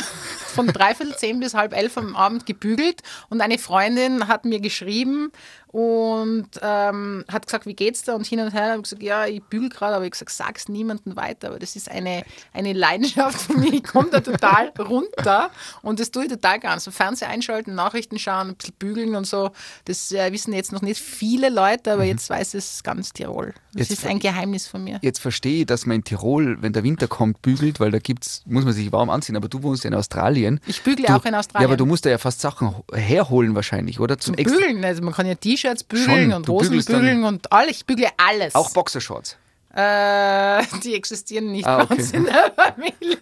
von 0.54 0.68
dreiviertel 0.68 1.16
zehn 1.18 1.40
bis 1.42 1.54
halb 1.54 1.74
elf 1.76 1.98
am 1.98 2.16
Abend 2.16 2.46
gebügelt 2.46 3.02
und 3.30 3.42
eine 3.42 3.58
Freundin 3.58 4.28
hat 4.28 4.46
mir 4.46 4.62
geschrieben 4.62 5.32
und 5.74 6.50
ähm, 6.62 7.26
hat 7.28 7.48
gesagt, 7.48 7.66
wie 7.66 7.74
geht's 7.74 8.04
da? 8.04 8.14
Und 8.14 8.28
hin 8.28 8.40
und 8.40 8.54
her 8.54 8.70
habe 8.70 8.78
ich 8.78 8.84
gesagt, 8.84 9.02
ja, 9.02 9.26
ich 9.26 9.42
bügel 9.42 9.70
gerade, 9.70 9.96
aber 9.96 10.06
ich 10.06 10.12
gesagt, 10.12 10.30
sag's 10.30 10.70
niemandem 10.70 11.16
weiter, 11.16 11.48
aber 11.48 11.58
das 11.58 11.76
ist 11.76 11.90
eine, 11.90 12.24
eine 12.54 12.74
Leidenschaft 12.74 13.42
von 13.42 13.60
mir. 13.60 13.74
Ich 13.74 13.84
komme 13.84 14.10
da 14.12 14.20
total 14.20 14.72
runter 14.80 15.50
und 15.82 16.00
das 16.00 16.12
tue 16.12 16.26
ich 16.26 16.30
total 16.30 16.60
gern. 16.60 16.80
So 16.80 16.92
Fernseher 16.92 17.30
einschalten, 17.30 17.74
Nachrichten 17.74 18.20
schauen, 18.20 18.50
ein 18.50 18.56
bisschen 18.56 18.76
bügeln 18.78 19.16
und 19.16 19.26
so. 19.26 19.50
Das 19.86 20.12
äh, 20.12 20.32
wissen 20.32 20.54
jetzt 20.54 20.72
noch 20.74 20.84
nicht 20.84 21.02
viele 21.02 21.50
Leute, 21.50 21.94
aber 21.94 22.04
mhm. 22.04 22.10
jetzt 22.10 22.30
weiß 22.30 22.54
es 22.54 22.84
ganz 22.84 23.12
Tirol. 23.12 23.56
Das 23.74 23.90
jetzt 23.90 24.04
ist 24.04 24.06
ein 24.06 24.20
Geheimnis 24.20 24.68
von 24.68 24.84
mir. 24.84 25.00
Jetzt 25.02 25.20
verstehe 25.20 25.62
ich, 25.62 25.66
dass 25.66 25.88
man 25.88 25.96
in 25.96 26.04
Tirol, 26.04 26.62
wenn 26.62 26.74
der 26.74 26.84
Winter 26.84 27.08
kommt, 27.08 27.42
bügelt, 27.42 27.80
weil 27.80 27.90
da 27.90 27.98
gibt's, 27.98 28.44
muss 28.46 28.64
man 28.64 28.74
sich 28.74 28.92
warm 28.92 29.10
anziehen, 29.10 29.36
aber 29.36 29.50
du 29.50 29.64
wohnst 29.64 29.86
ja 29.86 29.88
in 29.88 29.96
Australien. 29.96 30.60
Ich 30.68 30.84
bügle 30.84 31.08
du, 31.08 31.16
auch 31.16 31.26
in 31.26 31.34
Australien. 31.34 31.68
Ja, 31.68 31.74
aber 31.74 31.78
du 31.78 31.88
musst 31.88 32.06
da 32.06 32.12
ja 32.12 32.20
fast 32.20 32.42
Sachen 32.42 32.76
herholen 32.94 33.56
wahrscheinlich, 33.56 34.00
oder? 34.00 34.20
Zum, 34.20 34.38
Zum 34.38 34.46
Bügeln, 34.46 34.86
also 34.86 35.02
man 35.02 35.16
kann 35.16 35.26
ja 35.26 35.34
T-Shirts 35.34 35.63
bügeln 35.88 36.32
Schon, 36.32 36.34
und 36.34 36.48
Hosen 36.48 36.84
bügeln 36.86 37.24
und 37.24 37.52
alles. 37.52 37.78
Ich 37.78 37.86
bügle 37.86 38.08
alles. 38.18 38.56
Auch 38.56 38.72
Boxershorts? 38.72 39.38
Äh, 39.76 40.64
die 40.84 40.94
existieren 40.94 41.52
nicht 41.52 41.66
ah, 41.66 41.84
bei 41.84 41.96
uns 41.96 42.12
in 42.12 42.26
der 42.26 42.54
Familie. 42.56 43.18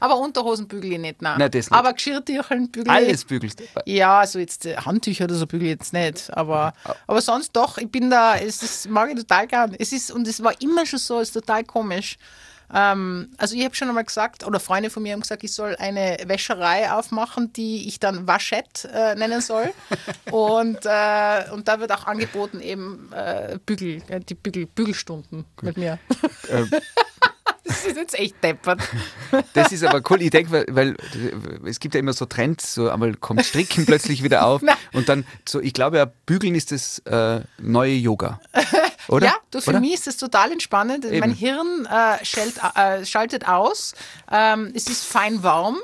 Aber 0.00 0.16
Unterhosen 0.16 0.66
bügel 0.66 0.94
ich 0.94 0.98
nicht, 0.98 1.20
nein. 1.20 1.38
nein 1.38 1.50
das 1.50 1.66
nicht. 1.66 1.72
Aber 1.78 1.92
Geschirrtücheln 1.92 2.70
bügel 2.70 2.86
ich. 2.86 2.90
Alles 2.90 3.24
bügelst 3.26 3.60
du? 3.60 3.64
Ja, 3.84 4.20
also 4.20 4.38
jetzt 4.38 4.64
äh, 4.64 4.76
Handtücher 4.76 5.24
oder 5.24 5.34
so 5.34 5.46
bügel 5.46 5.66
ich 5.66 5.72
jetzt 5.72 5.92
nicht. 5.92 6.34
Aber, 6.34 6.72
ah. 6.84 6.94
aber 7.06 7.20
sonst 7.20 7.54
doch, 7.54 7.76
ich 7.76 7.90
bin 7.90 8.08
da, 8.08 8.36
es 8.36 8.62
ist, 8.62 8.88
mag 8.88 9.10
ich 9.10 9.16
total 9.16 9.46
gern. 9.46 9.76
Es 9.78 9.92
ist, 9.92 10.10
und 10.10 10.26
es 10.26 10.42
war 10.42 10.58
immer 10.62 10.86
schon 10.86 10.98
so, 10.98 11.20
es 11.20 11.28
ist 11.28 11.34
total 11.34 11.64
komisch. 11.64 12.16
Ähm, 12.72 13.30
also 13.36 13.56
ich 13.56 13.64
habe 13.64 13.74
schon 13.74 13.88
einmal 13.88 14.04
gesagt, 14.04 14.46
oder 14.46 14.60
Freunde 14.60 14.90
von 14.90 15.02
mir 15.02 15.12
haben 15.12 15.20
gesagt, 15.20 15.44
ich 15.44 15.52
soll 15.52 15.76
eine 15.76 16.18
Wäscherei 16.26 16.90
aufmachen, 16.92 17.52
die 17.52 17.88
ich 17.88 18.00
dann 18.00 18.26
Waschett 18.26 18.88
äh, 18.92 19.14
nennen 19.14 19.40
soll. 19.40 19.72
und, 20.30 20.78
äh, 20.84 21.50
und 21.52 21.68
da 21.68 21.80
wird 21.80 21.92
auch 21.92 22.06
angeboten 22.06 22.60
eben 22.60 23.10
äh, 23.12 23.58
Bügel, 23.64 24.02
die 24.28 24.34
Bügel, 24.34 24.66
Bügelstunden 24.66 25.44
Gut. 25.56 25.64
mit 25.64 25.76
mir. 25.76 25.98
Ähm. 26.48 26.70
Das 27.70 27.86
ist 27.86 27.96
jetzt 27.96 28.18
echt 28.18 28.42
deppert. 28.42 28.80
Das 29.54 29.70
ist 29.70 29.84
aber 29.84 30.02
cool. 30.10 30.20
Ich 30.22 30.30
denke, 30.30 30.50
weil, 30.50 30.66
weil, 30.70 30.96
es 31.64 31.78
gibt 31.78 31.94
ja 31.94 32.00
immer 32.00 32.12
so 32.12 32.26
Trends, 32.26 32.74
so 32.74 32.90
einmal 32.90 33.14
kommt 33.14 33.44
Stricken 33.46 33.86
plötzlich 33.86 34.24
wieder 34.24 34.44
auf 34.44 34.60
und 34.92 35.08
dann 35.08 35.24
so, 35.48 35.60
ich 35.60 35.72
glaube 35.72 35.98
ja, 35.98 36.06
Bügeln 36.26 36.56
ist 36.56 36.72
das 36.72 36.98
äh, 37.00 37.42
neue 37.58 37.94
Yoga. 37.94 38.40
Oder? 39.10 39.26
Ja, 39.26 39.34
du, 39.50 39.60
für 39.60 39.70
Oder? 39.70 39.80
mich 39.80 39.94
ist 39.94 40.06
das 40.06 40.16
total 40.16 40.52
entspannend. 40.52 41.04
Eben. 41.04 41.18
Mein 41.18 41.32
Hirn 41.32 41.86
äh, 41.86 42.24
schalt, 42.24 42.54
äh, 42.76 43.04
schaltet 43.04 43.48
aus. 43.48 43.94
Ähm, 44.30 44.72
es 44.74 44.86
ist 44.88 45.04
fein 45.04 45.42
warm. 45.42 45.78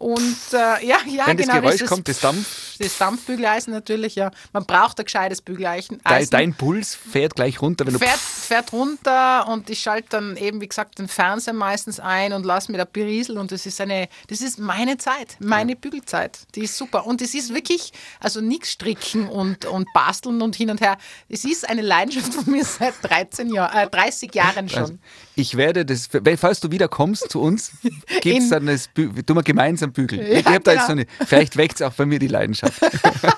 Und 0.00 0.38
äh, 0.54 0.56
ja, 0.56 0.96
ja, 1.06 1.26
Wenn 1.26 1.36
genau. 1.36 1.52
das 1.52 1.60
Geräusch 1.60 1.80
das 1.80 1.88
kommt, 1.90 2.08
das 2.08 2.20
Dampf. 2.20 2.78
Das 2.78 2.96
Dampfbügeleisen 2.96 3.70
natürlich, 3.74 4.14
ja. 4.14 4.30
Man 4.54 4.64
braucht 4.64 4.98
ein 4.98 5.04
gescheites 5.04 5.42
Bügeleisen. 5.42 6.00
Dein, 6.02 6.30
dein, 6.30 6.54
Puls 6.54 6.94
fährt 6.94 7.36
gleich 7.36 7.60
runter, 7.60 7.84
wenn 7.84 7.92
du. 7.92 7.98
Fährt, 7.98 8.18
fährt 8.18 8.72
runter 8.72 9.46
und 9.48 9.68
ich 9.68 9.80
schalte 9.80 10.08
dann 10.08 10.38
eben, 10.38 10.62
wie 10.62 10.68
gesagt, 10.68 10.98
den 10.98 11.06
Fernseher 11.06 11.52
meistens 11.52 12.00
ein 12.00 12.32
und 12.32 12.46
lasse 12.46 12.72
mir 12.72 12.78
da 12.78 12.86
berieseln 12.86 13.36
und 13.36 13.52
das 13.52 13.66
ist 13.66 13.78
eine, 13.82 14.08
das 14.28 14.40
ist 14.40 14.58
meine 14.58 14.96
Zeit, 14.96 15.36
meine 15.38 15.72
ja. 15.72 15.78
Bügelzeit. 15.78 16.38
Die 16.54 16.62
ist 16.62 16.78
super. 16.78 17.04
Und 17.04 17.20
es 17.20 17.34
ist 17.34 17.52
wirklich, 17.54 17.92
also 18.20 18.40
nichts 18.40 18.70
stricken 18.70 19.28
und, 19.28 19.66
und 19.66 19.86
basteln 19.92 20.40
und 20.40 20.56
hin 20.56 20.70
und 20.70 20.80
her. 20.80 20.96
Es 21.28 21.44
ist 21.44 21.68
eine 21.68 21.82
Leidenschaft 21.82 22.32
von 22.32 22.50
mir 22.50 22.64
seit 22.80 22.94
13 23.02 23.52
Jahren, 23.52 23.76
äh, 23.76 23.90
30 23.90 24.34
Jahren 24.34 24.70
schon. 24.70 24.98
Ich 25.40 25.56
werde 25.56 25.86
das, 25.86 26.10
falls 26.36 26.60
du 26.60 26.70
wieder 26.70 26.86
kommst 26.86 27.30
zu 27.30 27.40
uns, 27.40 27.72
gibt 28.20 28.40
es 28.40 28.50
dann 28.50 28.66
das, 28.66 28.90
tun 28.92 29.14
wir 29.36 29.42
gemeinsam 29.42 29.90
bügeln. 29.90 30.20
Ja, 30.20 30.38
ich 30.38 30.44
hab 30.44 30.64
da 30.64 30.72
jetzt 30.72 30.86
so 30.86 30.94
genau. 30.94 31.06
eine, 31.18 31.26
vielleicht 31.26 31.56
weckt 31.56 31.76
es 31.76 31.82
auch 31.82 31.94
bei 31.94 32.04
mir 32.04 32.18
die 32.18 32.26
Leidenschaft. 32.26 32.78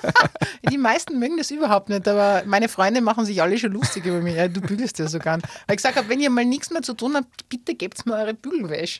die 0.69 0.77
meisten 0.77 1.17
mögen 1.17 1.37
das 1.37 1.49
überhaupt 1.49 1.87
nicht, 1.87 2.05
aber 2.05 2.43
meine 2.45 2.67
Freunde 2.67 2.99
machen 2.99 3.25
sich 3.25 3.41
alle 3.41 3.57
schon 3.57 3.71
lustig 3.71 4.05
über 4.05 4.19
mich. 4.19 4.35
Ja, 4.35 4.49
du 4.49 4.59
bügelst 4.59 4.99
ja 4.99 5.07
so 5.07 5.17
gern. 5.17 5.41
Weil 5.41 5.75
ich 5.75 5.77
gesagt 5.77 5.95
habe, 5.95 6.09
wenn 6.09 6.19
ihr 6.19 6.29
mal 6.29 6.43
nichts 6.43 6.71
mehr 6.71 6.81
zu 6.81 6.93
tun 6.93 7.15
habt, 7.15 7.47
bitte 7.47 7.73
gebt 7.73 8.05
mir 8.05 8.15
eure 8.15 8.33
Bügelwäsche. 8.33 8.99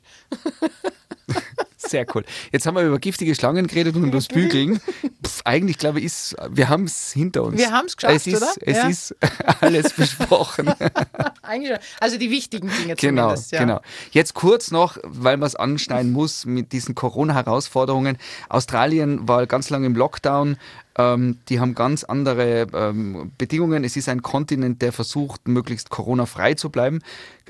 Sehr 1.77 2.05
cool. 2.15 2.23
Jetzt 2.51 2.65
haben 2.65 2.75
wir 2.75 2.83
über 2.83 2.97
giftige 2.97 3.35
Schlangen 3.35 3.67
geredet 3.67 3.95
und 3.95 4.03
über 4.03 4.17
das 4.17 4.27
Bügeln. 4.27 4.79
Pff, 5.25 5.41
eigentlich 5.43 5.77
glaube 5.77 5.99
ich, 5.99 6.05
ist, 6.05 6.35
wir 6.49 6.69
haben 6.69 6.85
es 6.85 7.11
hinter 7.11 7.43
uns. 7.43 7.57
Wir 7.57 7.71
haben 7.71 7.87
es 7.87 7.97
geschafft, 7.97 8.15
es 8.15 8.27
ist, 8.27 8.37
oder? 8.41 8.51
Es 8.61 8.77
ja. 8.77 8.87
ist 8.87 9.15
alles 9.61 9.93
besprochen. 9.93 10.73
eigentlich 11.41 11.71
schon. 11.71 11.79
Also 11.99 12.17
die 12.17 12.31
wichtigen 12.31 12.69
Dinge 12.69 12.95
genau, 12.95 13.23
zumindest. 13.23 13.51
Ja. 13.51 13.59
Genau. 13.59 13.81
Jetzt 14.11 14.33
kurz 14.33 14.71
noch, 14.71 14.97
weil 15.03 15.37
man 15.37 15.47
es 15.47 15.55
anschneiden 15.55 16.11
muss 16.11 16.45
mit 16.45 16.71
diesen 16.71 16.95
Corona-Herausforderungen. 16.95 18.17
Australien 18.49 19.27
war 19.27 19.45
ganz 19.45 19.69
lange 19.69 19.85
im 19.85 19.95
Lockdown. 19.95 20.57
Ähm, 20.97 21.39
die 21.49 21.59
haben 21.59 21.75
ganz 21.75 22.03
andere 22.03 22.67
ähm, 22.73 23.31
Bedingungen. 23.37 23.83
Es 23.83 23.97
ist 23.97 24.09
ein 24.09 24.21
Kontinent, 24.21 24.81
der 24.81 24.93
versucht, 24.93 25.47
möglichst 25.47 25.89
Corona-frei 25.89 26.53
zu 26.53 26.69
bleiben. 26.69 27.01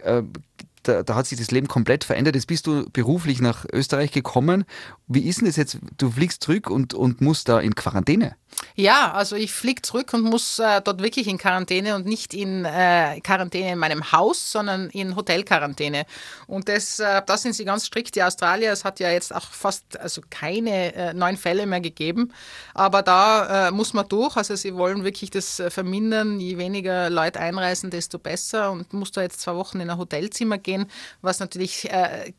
Äh, 0.03 0.23
da, 0.83 1.03
da, 1.03 1.15
hat 1.15 1.27
sich 1.27 1.37
das 1.37 1.51
Leben 1.51 1.67
komplett 1.67 2.03
verändert. 2.03 2.35
Jetzt 2.35 2.47
bist 2.47 2.67
du 2.67 2.89
beruflich 2.91 3.41
nach 3.41 3.65
Österreich 3.71 4.11
gekommen. 4.11 4.65
Wie 5.07 5.27
ist 5.27 5.39
denn 5.39 5.47
das 5.47 5.55
jetzt? 5.55 5.77
Du 5.97 6.11
fliegst 6.11 6.43
zurück 6.43 6.69
und, 6.69 6.93
und 6.93 7.21
musst 7.21 7.49
da 7.49 7.59
in 7.59 7.75
Quarantäne. 7.75 8.35
Ja, 8.75 9.11
also 9.11 9.35
ich 9.35 9.51
fliege 9.51 9.81
zurück 9.81 10.13
und 10.13 10.21
muss 10.21 10.59
äh, 10.59 10.81
dort 10.81 11.01
wirklich 11.01 11.27
in 11.27 11.37
Quarantäne 11.37 11.95
und 11.95 12.05
nicht 12.05 12.33
in 12.33 12.65
äh, 12.65 13.19
Quarantäne 13.21 13.73
in 13.73 13.79
meinem 13.79 14.11
Haus, 14.11 14.51
sondern 14.51 14.89
in 14.89 15.15
Hotelquarantäne. 15.15 16.05
Und 16.47 16.69
das, 16.69 16.99
äh, 16.99 17.21
da 17.25 17.37
sind 17.37 17.53
sie 17.53 17.65
ganz 17.65 17.85
strikt. 17.85 18.15
Die 18.15 18.23
Australier, 18.23 18.71
es 18.71 18.83
hat 18.83 18.99
ja 18.99 19.11
jetzt 19.11 19.33
auch 19.33 19.49
fast 19.49 19.99
also 19.99 20.21
keine 20.29 20.93
äh, 20.95 21.13
neuen 21.13 21.37
Fälle 21.37 21.65
mehr 21.65 21.81
gegeben. 21.81 22.31
Aber 22.73 23.01
da 23.01 23.67
äh, 23.67 23.71
muss 23.71 23.93
man 23.93 24.07
durch. 24.07 24.37
Also 24.37 24.55
sie 24.55 24.75
wollen 24.75 25.03
wirklich 25.03 25.29
das 25.29 25.59
äh, 25.59 25.69
vermindern. 25.69 26.39
Je 26.39 26.57
weniger 26.57 27.09
Leute 27.09 27.39
einreisen, 27.39 27.89
desto 27.89 28.17
besser. 28.17 28.71
Und 28.71 28.93
muss 28.93 29.11
da 29.11 29.21
jetzt 29.21 29.41
zwei 29.41 29.55
Wochen 29.55 29.79
in 29.79 29.89
ein 29.89 29.97
Hotelzimmer 29.97 30.57
gehen, 30.57 30.72
was 31.21 31.39
natürlich, 31.39 31.89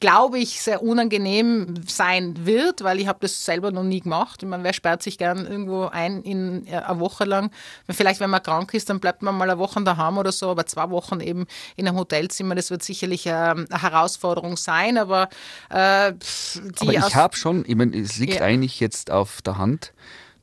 glaube 0.00 0.38
ich, 0.38 0.62
sehr 0.62 0.83
unangenehm 0.83 1.75
sein 1.87 2.47
wird, 2.47 2.85
weil 2.85 3.00
ich 3.00 3.07
habe 3.07 3.19
das 3.21 3.45
selber 3.45 3.73
noch 3.73 3.83
nie 3.83 4.00
gemacht. 4.00 4.43
Ich 4.43 4.49
meine, 4.49 4.64
wer 4.64 4.73
sperrt 4.73 5.03
sich 5.03 5.19
gern 5.19 5.47
irgendwo 5.47 5.87
ein? 5.87 6.05
ein 6.05 6.23
in 6.23 6.67
äh, 6.67 6.76
eine 6.76 7.00
Woche 7.00 7.25
lang. 7.25 7.50
Vielleicht, 7.88 8.21
wenn 8.21 8.31
man 8.31 8.43
krank 8.43 8.75
ist, 8.75 8.91
dann 8.91 9.00
bleibt 9.00 9.23
man 9.23 9.37
mal 9.37 9.50
eine 9.50 9.59
Woche 9.59 9.83
daheim 9.83 10.19
oder 10.19 10.33
so, 10.33 10.50
aber 10.50 10.67
zwei 10.67 10.91
Wochen 10.91 11.21
eben 11.21 11.47
in 11.76 11.88
einem 11.88 11.97
Hotelzimmer, 11.97 12.55
das 12.55 12.71
wird 12.71 12.83
sicherlich 12.83 13.26
ähm, 13.26 13.67
eine 13.71 13.83
Herausforderung 13.83 14.57
sein, 14.57 14.99
aber 14.99 15.29
äh, 15.71 16.12
Aber 16.12 16.93
ich 16.93 17.14
habe 17.14 17.37
schon, 17.37 17.64
ich 17.67 17.76
meine, 17.76 17.97
es 17.97 18.19
liegt 18.19 18.35
ja. 18.35 18.43
eigentlich 18.43 18.81
jetzt 18.81 19.11
auf 19.11 19.43
der 19.43 19.59
Hand, 19.59 19.93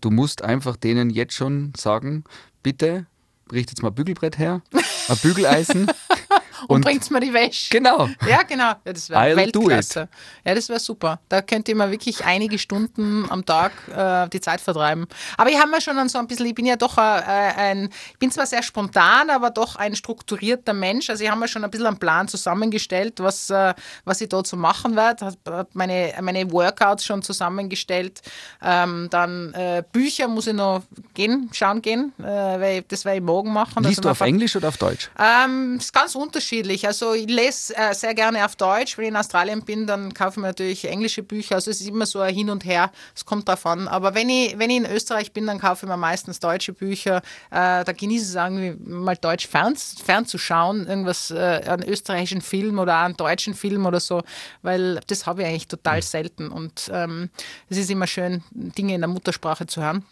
du 0.01 0.09
musst 0.09 0.43
einfach 0.43 0.75
denen 0.75 1.09
jetzt 1.09 1.33
schon 1.33 1.73
sagen, 1.77 2.23
bitte 2.63 3.05
richtet 3.51 3.83
mal 3.83 3.91
Bügelbrett 3.91 4.37
her, 4.37 4.61
ein 5.07 5.17
Bügeleisen 5.17 5.91
und, 6.67 6.77
und 6.77 6.85
bringt 6.85 7.09
mir 7.11 7.19
die 7.19 7.33
Wäsche. 7.33 7.69
Genau. 7.69 8.09
Ja, 8.27 8.43
genau. 8.43 8.73
Ja, 8.85 8.93
das 8.93 9.09
wäre 9.09 9.35
Weltklasse. 9.35 10.07
Ja, 10.45 10.55
das 10.55 10.69
wäre 10.69 10.79
super. 10.79 11.19
Da 11.29 11.41
könnt 11.41 11.67
ihr 11.69 11.75
mal 11.75 11.91
wirklich 11.91 12.23
einige 12.25 12.57
Stunden 12.57 13.25
am 13.29 13.45
Tag 13.45 13.71
äh, 13.95 14.29
die 14.29 14.41
Zeit 14.41 14.61
vertreiben. 14.61 15.07
Aber 15.37 15.49
ich 15.49 15.59
habe 15.59 15.69
mir 15.69 15.81
schon 15.81 16.09
so 16.09 16.19
ein 16.19 16.27
bisschen, 16.27 16.45
ich 16.45 16.55
bin 16.55 16.65
ja 16.65 16.75
doch 16.75 16.97
äh, 16.97 17.01
ein, 17.01 17.89
ich 18.11 18.19
bin 18.19 18.31
zwar 18.31 18.45
sehr 18.45 18.63
spontan, 18.63 19.29
aber 19.29 19.49
doch 19.49 19.75
ein 19.75 19.95
strukturierter 19.95 20.73
Mensch. 20.73 21.09
Also 21.09 21.23
ich 21.23 21.29
habe 21.29 21.39
mir 21.39 21.47
schon 21.47 21.63
ein 21.63 21.71
bisschen 21.71 21.87
einen 21.87 21.97
Plan 21.97 22.27
zusammengestellt, 22.27 23.19
was, 23.19 23.49
äh, 23.49 23.73
was 24.05 24.21
ich 24.21 24.29
dort 24.29 24.47
so 24.47 24.57
machen 24.57 24.95
werde. 24.95 25.33
Habe 25.45 25.69
meine, 25.73 26.13
meine 26.21 26.51
Workouts 26.51 27.05
schon 27.05 27.21
zusammengestellt. 27.21 28.21
Ähm, 28.61 29.07
dann 29.09 29.53
äh, 29.53 29.83
Bücher 29.91 30.27
muss 30.27 30.47
ich 30.47 30.53
noch 30.53 30.83
gehen, 31.13 31.49
schauen 31.53 31.81
gehen, 31.81 32.13
äh, 32.19 32.23
weil 32.23 32.81
das 32.83 33.05
werde 33.05 33.17
ich 33.17 33.23
morgen 33.23 33.51
machen. 33.51 33.83
Liest 33.83 33.99
also 33.99 34.01
du 34.01 34.09
auf 34.09 34.21
Englisch 34.21 34.55
oder 34.55 34.67
auf 34.67 34.77
Deutsch? 34.77 35.09
Ähm, 35.17 35.77
ist 35.77 35.93
ganz 35.93 36.15
unterschiedlich 36.15 36.50
unterschiedlich. 36.51 36.85
Also 36.85 37.13
ich 37.13 37.29
lese 37.29 37.75
äh, 37.75 37.93
sehr 37.93 38.13
gerne 38.13 38.45
auf 38.45 38.55
Deutsch. 38.55 38.97
Wenn 38.97 39.05
ich 39.05 39.09
in 39.09 39.15
Australien 39.15 39.63
bin, 39.63 39.87
dann 39.87 40.13
kaufe 40.13 40.31
ich 40.31 40.37
mir 40.37 40.47
natürlich 40.47 40.85
englische 40.85 41.23
Bücher. 41.23 41.55
Also 41.55 41.71
es 41.71 41.81
ist 41.81 41.87
immer 41.87 42.05
so 42.05 42.19
ein 42.19 42.33
Hin 42.33 42.49
und 42.49 42.65
Her. 42.65 42.91
Es 43.15 43.25
kommt 43.25 43.47
davon. 43.47 43.87
Aber 43.87 44.13
wenn 44.15 44.29
ich, 44.29 44.57
wenn 44.59 44.69
ich 44.69 44.77
in 44.77 44.85
Österreich 44.85 45.31
bin, 45.31 45.47
dann 45.47 45.59
kaufe 45.59 45.85
ich 45.85 45.89
mir 45.89 45.97
meistens 45.97 46.39
deutsche 46.39 46.73
Bücher. 46.73 47.17
Äh, 47.51 47.83
da 47.83 47.91
genieße 47.91 48.23
ich 48.23 48.29
es 48.29 48.35
irgendwie 48.35 48.75
mal 48.89 49.15
Deutsch 49.15 49.47
fern, 49.47 49.75
fernzuschauen. 49.75 50.87
Irgendwas, 50.87 51.31
äh, 51.31 51.61
einen 51.65 51.87
österreichischen 51.87 52.41
Film 52.41 52.79
oder 52.79 52.97
einen 52.99 53.15
deutschen 53.15 53.53
Film 53.53 53.85
oder 53.85 53.99
so. 53.99 54.21
Weil 54.61 54.99
das 55.07 55.25
habe 55.25 55.41
ich 55.41 55.47
eigentlich 55.47 55.67
total 55.67 55.97
mhm. 55.97 56.01
selten. 56.01 56.49
Und 56.49 56.89
ähm, 56.93 57.29
es 57.69 57.77
ist 57.77 57.89
immer 57.89 58.07
schön, 58.07 58.43
Dinge 58.51 58.95
in 58.95 59.01
der 59.01 59.07
Muttersprache 59.07 59.67
zu 59.67 59.81
hören. 59.81 60.05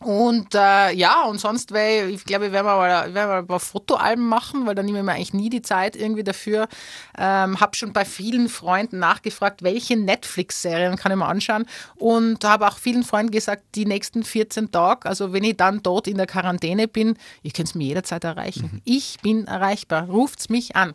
Und 0.00 0.54
äh, 0.54 0.92
ja, 0.92 1.24
und 1.24 1.38
sonst, 1.38 1.72
weil 1.72 2.10
ich 2.10 2.24
glaube, 2.24 2.46
ich 2.46 2.52
werde 2.52 2.64
mal, 2.64 3.14
werd 3.14 3.28
mal 3.28 3.38
ein 3.38 3.46
paar 3.46 3.60
Fotoalben 3.60 4.26
machen, 4.26 4.66
weil 4.66 4.74
da 4.74 4.82
nehme 4.82 4.98
ich 4.98 5.04
mir 5.04 5.12
eigentlich 5.12 5.34
nie 5.34 5.50
die 5.50 5.62
Zeit 5.62 5.94
irgendwie 5.94 6.24
dafür. 6.24 6.68
Ähm, 7.16 7.60
habe 7.60 7.76
schon 7.76 7.92
bei 7.92 8.04
vielen 8.04 8.48
Freunden 8.48 8.98
nachgefragt, 8.98 9.62
welche 9.62 9.96
Netflix-Serien 9.96 10.96
kann 10.96 11.12
ich 11.12 11.18
mir 11.18 11.26
anschauen. 11.26 11.66
Und 11.94 12.44
habe 12.44 12.66
auch 12.66 12.76
vielen 12.78 13.04
Freunden 13.04 13.30
gesagt, 13.30 13.62
die 13.76 13.86
nächsten 13.86 14.24
14 14.24 14.72
Tage, 14.72 15.08
also 15.08 15.32
wenn 15.32 15.44
ich 15.44 15.56
dann 15.56 15.82
dort 15.82 16.08
in 16.08 16.16
der 16.16 16.26
Quarantäne 16.26 16.88
bin, 16.88 17.16
ihr 17.42 17.52
könnt 17.52 17.68
es 17.68 17.74
mir 17.74 17.86
jederzeit 17.86 18.24
erreichen. 18.24 18.70
Mhm. 18.72 18.82
Ich 18.84 19.18
bin 19.22 19.46
erreichbar. 19.46 20.08
Ruft's 20.08 20.48
mich 20.48 20.74
an. 20.74 20.94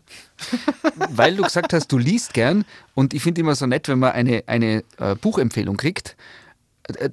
weil 1.10 1.36
du 1.36 1.44
gesagt 1.44 1.74
hast, 1.74 1.88
du 1.92 1.98
liest 1.98 2.34
gern. 2.34 2.66
Und 2.96 3.14
ich 3.14 3.24
finde 3.24 3.42
immer 3.42 3.56
so 3.56 3.66
nett, 3.66 3.88
wenn 3.88 4.00
man 4.00 4.12
eine, 4.12 4.44
eine 4.48 4.84
äh, 4.98 5.16
Buchempfehlung 5.16 5.78
kriegt 5.78 6.18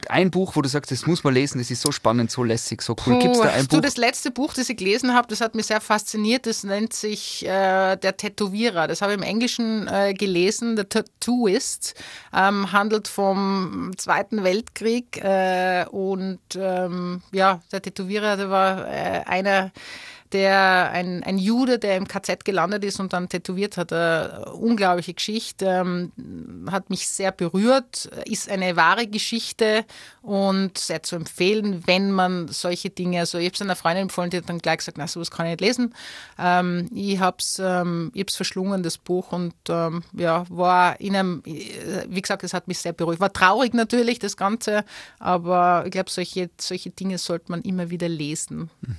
ein 0.09 0.31
Buch, 0.31 0.57
wo 0.57 0.63
du 0.63 0.69
sagst, 0.69 0.91
das 0.91 1.07
muss 1.07 1.25
man 1.25 1.35
lesen, 1.35 1.59
das 1.59 1.71
ist 1.71 1.83
so 1.83 1.93
spannend, 1.93 2.31
so 2.31 2.43
lässig, 2.43 2.83
so 2.83 2.97
cool. 3.07 3.19
Gibt 3.19 3.35
es 3.35 3.41
da 3.41 3.49
ein 3.49 3.67
Buch? 3.67 3.77
Du, 3.77 3.81
das 3.81 3.97
letzte 3.97 4.31
Buch, 4.31 4.55
das 4.55 4.69
ich 4.69 4.77
gelesen 4.77 5.15
habe, 5.15 5.29
das 5.29 5.41
hat 5.41 5.55
mich 5.55 5.67
sehr 5.67 5.81
fasziniert. 5.81 6.47
Das 6.47 6.65
nennt 6.65 6.93
sich 6.93 7.45
äh, 7.47 7.97
Der 7.97 8.17
Tätowierer. 8.17 8.87
Das 8.87 9.03
habe 9.03 9.13
ich 9.13 9.19
im 9.19 9.25
Englischen 9.25 9.89
äh, 9.89 10.15
gelesen. 10.15 10.77
The 10.77 10.85
Tattooist 10.85 11.95
ähm, 12.35 12.73
handelt 12.73 13.09
vom 13.09 13.93
Zweiten 13.97 14.45
Weltkrieg 14.45 15.23
äh, 15.23 15.87
und 15.91 16.41
ähm, 16.57 17.23
ja, 17.33 17.61
der 17.73 17.83
Tätowierer, 17.83 18.37
der 18.37 18.51
war 18.51 18.89
äh, 18.89 19.23
einer 19.27 19.73
der 20.33 20.91
ein, 20.93 21.23
ein 21.23 21.39
Jude, 21.39 21.79
der 21.79 21.97
im 21.97 22.09
KZ 22.09 22.45
gelandet 22.45 22.85
ist 22.85 23.01
und 23.01 23.13
dann 23.13 23.29
tätowiert 23.29 23.77
hat. 23.77 23.93
Eine 23.93 24.53
unglaubliche 24.53 25.15
Geschichte, 25.15 25.67
ähm, 25.67 26.13
hat 26.71 26.91
mich 26.91 27.09
sehr 27.09 27.33
berührt, 27.33 28.07
ist 28.25 28.51
eine 28.51 28.77
wahre 28.77 29.07
Geschichte 29.07 29.85
und 30.23 30.79
sehr 30.79 31.03
zu 31.03 31.17
empfehlen, 31.17 31.87
wenn 31.87 32.11
man 32.11 32.49
solche 32.49 32.91
Dinge, 32.91 33.21
also 33.21 33.39
ich 33.39 33.47
habe 33.47 33.55
es 33.55 33.63
einer 33.63 33.77
Freundin 33.77 34.03
empfohlen, 34.03 34.31
die 34.31 34.39
hat 34.39 34.49
dann 34.49 34.59
gleich 34.59 34.79
gesagt, 34.79 34.99
na 34.99 35.07
sowas 35.07 35.31
kann 35.31 35.47
ich 35.47 35.53
nicht 35.53 35.61
lesen. 35.61 35.95
Ähm, 36.39 36.91
ich 36.95 37.19
habe 37.19 37.37
es 37.41 37.61
ähm, 37.63 38.13
verschlungen, 38.29 38.83
das 38.83 38.99
Buch 38.99 39.33
und 39.33 39.55
ähm, 39.69 40.03
ja, 40.13 40.45
war 40.49 41.01
in 41.01 41.17
einem, 41.17 41.43
wie 41.45 42.21
gesagt, 42.21 42.45
es 42.45 42.53
hat 42.53 42.69
mich 42.69 42.79
sehr 42.79 42.93
beruhigt. 42.93 43.21
War 43.21 43.33
traurig 43.33 43.75
natürlich, 43.75 44.19
das 44.19 44.37
Ganze, 44.37 44.85
aber 45.19 45.85
ich 45.87 45.93
glaube, 45.93 46.11
solche, 46.11 46.51
solche 46.61 46.91
Dinge 46.91 47.19
sollte 47.19 47.51
man 47.51 47.63
immer 47.63 47.91
wieder 47.91 48.09
lesen. 48.09 48.71
Mhm. 48.81 48.97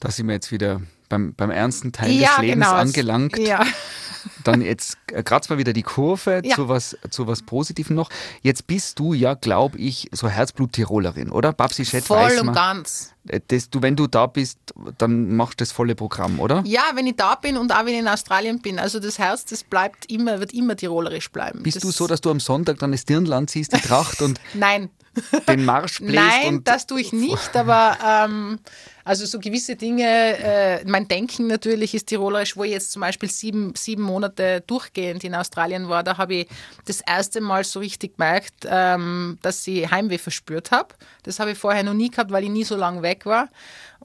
Da 0.00 0.10
sind 0.10 0.26
wir 0.26 0.34
jetzt 0.34 0.52
wieder 0.52 0.80
beim, 1.08 1.34
beim 1.34 1.50
ernsten 1.50 1.92
Teil 1.92 2.12
ja, 2.12 2.30
des 2.30 2.38
Lebens 2.38 2.66
genau. 2.66 2.76
angelangt. 2.76 3.38
Ja. 3.38 3.64
Dann 4.44 4.60
jetzt 4.60 4.98
kratzen 5.06 5.50
wir 5.50 5.58
wieder 5.58 5.72
die 5.72 5.82
Kurve 5.82 6.42
ja. 6.44 6.56
zu, 6.56 6.68
was, 6.68 6.96
zu 7.10 7.26
was 7.26 7.42
Positivem 7.42 7.94
noch. 7.94 8.10
Jetzt 8.42 8.66
bist 8.66 8.98
du 8.98 9.12
ja, 9.12 9.34
glaube 9.34 9.78
ich, 9.78 10.08
so 10.12 10.28
Herzblut-Tirolerin, 10.28 11.30
oder? 11.30 11.52
Babsi 11.52 11.84
Schett 11.84 12.04
Voll 12.04 12.18
weiß 12.18 12.40
und 12.40 12.52
ganz. 12.52 13.14
Äh, 13.28 13.40
das, 13.46 13.70
du, 13.70 13.82
wenn 13.82 13.94
du 13.94 14.06
da 14.06 14.26
bist, 14.26 14.58
dann 14.98 15.36
machst 15.36 15.60
du 15.60 15.62
das 15.62 15.72
volle 15.72 15.94
Programm, 15.94 16.40
oder? 16.40 16.62
Ja, 16.66 16.82
wenn 16.94 17.06
ich 17.06 17.16
da 17.16 17.36
bin 17.36 17.56
und 17.56 17.72
auch 17.72 17.86
wenn 17.86 17.94
ich 17.94 18.00
in 18.00 18.08
Australien 18.08 18.60
bin. 18.60 18.78
Also 18.78 18.98
das 18.98 19.18
Herz, 19.18 19.44
das 19.44 19.62
bleibt 19.62 20.10
immer, 20.10 20.40
wird 20.40 20.52
immer 20.52 20.76
tirolerisch 20.76 21.30
bleiben. 21.30 21.62
Bist 21.62 21.76
das 21.76 21.82
du 21.82 21.90
so, 21.90 22.06
dass 22.06 22.20
du 22.20 22.30
am 22.30 22.40
Sonntag 22.40 22.78
dann 22.78 22.92
das 22.92 23.04
Dirnland 23.04 23.50
siehst, 23.50 23.74
die 23.74 23.80
Tracht 23.80 24.22
und 24.22 24.40
Nein. 24.54 24.90
Den 25.48 25.64
Marsch 25.64 25.98
bläst? 26.00 26.14
Nein, 26.14 26.64
das 26.64 26.86
tue 26.86 27.00
ich 27.00 27.12
nicht, 27.12 27.56
aber 27.56 27.98
ähm, 28.04 28.58
also 29.04 29.24
so 29.24 29.38
gewisse 29.38 29.76
Dinge, 29.76 30.04
äh, 30.04 30.84
mein 30.84 31.06
Denken 31.06 31.46
natürlich 31.46 31.94
ist 31.94 32.08
tirolerisch, 32.08 32.56
wo 32.56 32.64
ich 32.64 32.72
jetzt 32.72 32.90
zum 32.90 33.00
Beispiel 33.00 33.30
sieben, 33.30 33.72
sieben 33.76 34.02
Monate 34.02 34.64
durchgehend 34.66 35.22
in 35.22 35.34
Australien 35.34 35.88
war, 35.88 36.02
da 36.02 36.18
habe 36.18 36.34
ich 36.34 36.48
das 36.86 37.02
erste 37.02 37.40
Mal 37.40 37.62
so 37.62 37.78
richtig 37.78 38.16
gemerkt, 38.16 38.66
ähm, 38.68 39.38
dass 39.42 39.66
ich 39.66 39.88
Heimweh 39.90 40.18
verspürt 40.18 40.72
habe. 40.72 40.94
Das 41.22 41.38
habe 41.38 41.52
ich 41.52 41.58
vorher 41.58 41.84
noch 41.84 41.94
nie 41.94 42.10
gehabt, 42.10 42.32
weil 42.32 42.44
ich 42.44 42.50
nie 42.50 42.64
so 42.64 42.76
lange 42.76 43.02
weg 43.02 43.26
war. 43.26 43.48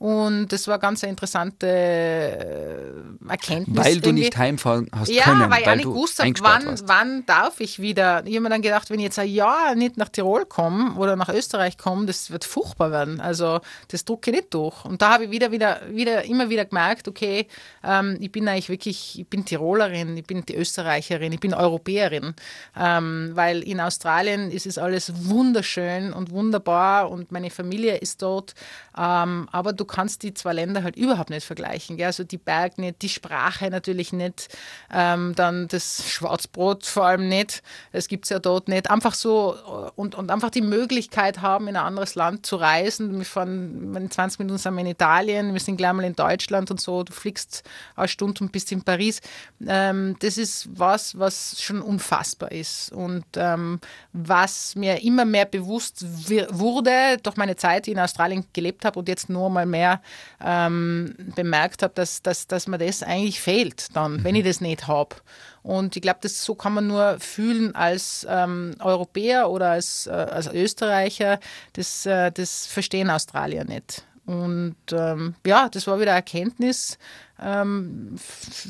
Und 0.01 0.47
das 0.47 0.67
war 0.67 0.79
ganz 0.79 1.03
eine 1.03 1.11
interessante 1.11 1.67
äh, 1.67 3.29
Erkenntnis. 3.29 3.85
Weil 3.85 4.01
du 4.01 4.11
nicht 4.11 4.35
heimfahren 4.35 4.89
hast 4.91 5.11
ja, 5.11 5.25
können. 5.25 5.41
Ja, 5.41 5.51
weil 5.51 5.61
ich 5.61 5.67
auch 5.67 5.75
nicht 5.75 5.83
gewusst 5.83 6.17
habe, 6.17 6.33
wann, 6.39 6.75
wann 6.85 7.25
darf 7.27 7.59
ich 7.59 7.77
wieder. 7.77 8.25
Ich 8.25 8.33
habe 8.33 8.41
mir 8.41 8.49
dann 8.49 8.63
gedacht, 8.63 8.89
wenn 8.89 8.97
ich 8.97 9.03
jetzt 9.03 9.19
ein 9.19 9.29
Jahr 9.29 9.75
nicht 9.75 9.97
nach 9.97 10.09
Tirol 10.09 10.47
komme 10.47 10.95
oder 10.95 11.15
nach 11.15 11.29
Österreich 11.29 11.77
komme, 11.77 12.07
das 12.07 12.31
wird 12.31 12.45
furchtbar 12.45 12.89
werden. 12.89 13.21
Also 13.21 13.59
das 13.89 14.03
drucke 14.03 14.31
ich 14.31 14.37
nicht 14.37 14.53
durch. 14.55 14.85
Und 14.85 15.03
da 15.03 15.13
habe 15.13 15.25
ich 15.25 15.29
wieder, 15.29 15.51
wieder, 15.51 15.81
wieder, 15.91 16.25
immer 16.25 16.49
wieder 16.49 16.65
gemerkt, 16.65 17.07
okay, 17.07 17.45
ähm, 17.83 18.17
ich 18.19 18.31
bin 18.31 18.47
eigentlich 18.47 18.69
wirklich, 18.69 19.19
ich 19.19 19.27
bin 19.27 19.45
Tirolerin, 19.45 20.17
ich 20.17 20.25
bin 20.25 20.43
die 20.43 20.55
Österreicherin, 20.55 21.31
ich 21.31 21.39
bin 21.39 21.53
Europäerin. 21.53 22.33
Ähm, 22.75 23.33
weil 23.35 23.61
in 23.61 23.79
Australien 23.79 24.49
ist 24.49 24.65
es 24.65 24.79
alles 24.79 25.13
wunderschön 25.27 26.11
und 26.11 26.31
wunderbar 26.31 27.11
und 27.11 27.31
meine 27.31 27.51
Familie 27.51 27.97
ist 27.97 28.23
dort. 28.23 28.55
Ähm, 28.97 29.47
aber 29.51 29.73
du 29.73 29.85
kannst 29.91 30.23
die 30.23 30.33
zwei 30.33 30.53
Länder 30.53 30.83
halt 30.83 30.95
überhaupt 30.95 31.29
nicht 31.29 31.45
vergleichen. 31.45 31.97
Gell? 31.97 32.07
Also 32.07 32.23
die 32.23 32.37
Berg 32.37 32.77
nicht, 32.77 33.01
die 33.01 33.09
Sprache 33.09 33.69
natürlich 33.69 34.13
nicht, 34.13 34.47
ähm, 34.91 35.33
dann 35.35 35.67
das 35.67 36.09
Schwarzbrot 36.09 36.85
vor 36.85 37.05
allem 37.05 37.27
nicht. 37.27 37.61
Es 37.91 38.07
gibt 38.07 38.25
es 38.25 38.29
ja 38.29 38.39
dort 38.39 38.69
nicht. 38.69 38.89
Einfach 38.89 39.13
so 39.13 39.91
und, 39.95 40.15
und 40.15 40.31
einfach 40.31 40.49
die 40.49 40.61
Möglichkeit 40.61 41.41
haben, 41.41 41.67
in 41.67 41.75
ein 41.75 41.85
anderes 41.85 42.15
Land 42.15 42.45
zu 42.45 42.55
reisen. 42.55 43.17
Wir 43.17 43.25
fahren 43.25 43.93
in 43.95 44.09
20 44.09 44.39
Minuten 44.39 44.57
sind 44.57 44.73
wir 44.73 44.81
in 44.81 44.87
Italien, 44.87 45.53
wir 45.53 45.59
sind 45.59 45.77
gleich 45.77 45.93
mal 45.93 46.05
in 46.05 46.15
Deutschland 46.15 46.71
und 46.71 46.79
so. 46.79 47.03
Du 47.03 47.11
fliegst 47.11 47.63
eine 47.95 48.07
Stunde 48.07 48.43
und 48.43 48.51
bist 48.51 48.71
in 48.71 48.83
Paris. 48.83 49.19
Ähm, 49.67 50.15
das 50.19 50.37
ist 50.37 50.69
was, 50.73 51.19
was 51.19 51.61
schon 51.61 51.81
unfassbar 51.81 52.51
ist 52.51 52.93
und 52.93 53.25
ähm, 53.35 53.79
was 54.13 54.75
mir 54.75 55.03
immer 55.03 55.25
mehr 55.25 55.45
bewusst 55.45 56.05
wurde 56.49 57.17
durch 57.21 57.35
meine 57.35 57.57
Zeit, 57.57 57.87
die 57.87 57.91
in 57.91 57.99
Australien 57.99 58.45
gelebt 58.53 58.85
habe 58.85 58.97
und 58.97 59.09
jetzt 59.09 59.29
nur 59.29 59.49
mal 59.49 59.65
mehr 59.65 59.80
mehr 59.81 60.01
ähm, 60.43 61.15
bemerkt 61.35 61.83
habe, 61.83 61.93
dass, 61.95 62.21
dass, 62.21 62.47
dass 62.47 62.67
mir 62.67 62.77
das 62.77 63.03
eigentlich 63.03 63.41
fehlt, 63.41 63.95
dann, 63.95 64.13
mhm. 64.13 64.23
wenn 64.23 64.35
ich 64.35 64.45
das 64.45 64.61
nicht 64.61 64.87
habe. 64.87 65.15
Und 65.63 65.95
ich 65.95 66.01
glaube, 66.01 66.27
so 66.27 66.55
kann 66.55 66.73
man 66.73 66.87
nur 66.87 67.19
fühlen 67.19 67.75
als 67.75 68.25
ähm, 68.29 68.75
Europäer 68.79 69.49
oder 69.49 69.71
als, 69.71 70.07
äh, 70.07 70.11
als 70.11 70.47
Österreicher. 70.47 71.39
Das, 71.73 72.05
äh, 72.05 72.31
das 72.31 72.65
verstehen 72.65 73.09
Australier 73.09 73.63
nicht. 73.63 74.03
Und 74.25 74.75
ähm, 74.91 75.35
ja, 75.45 75.67
das 75.69 75.87
war 75.87 75.99
wieder 75.99 76.11
eine 76.11 76.17
Erkenntnis, 76.17 76.97
ähm, 77.41 78.15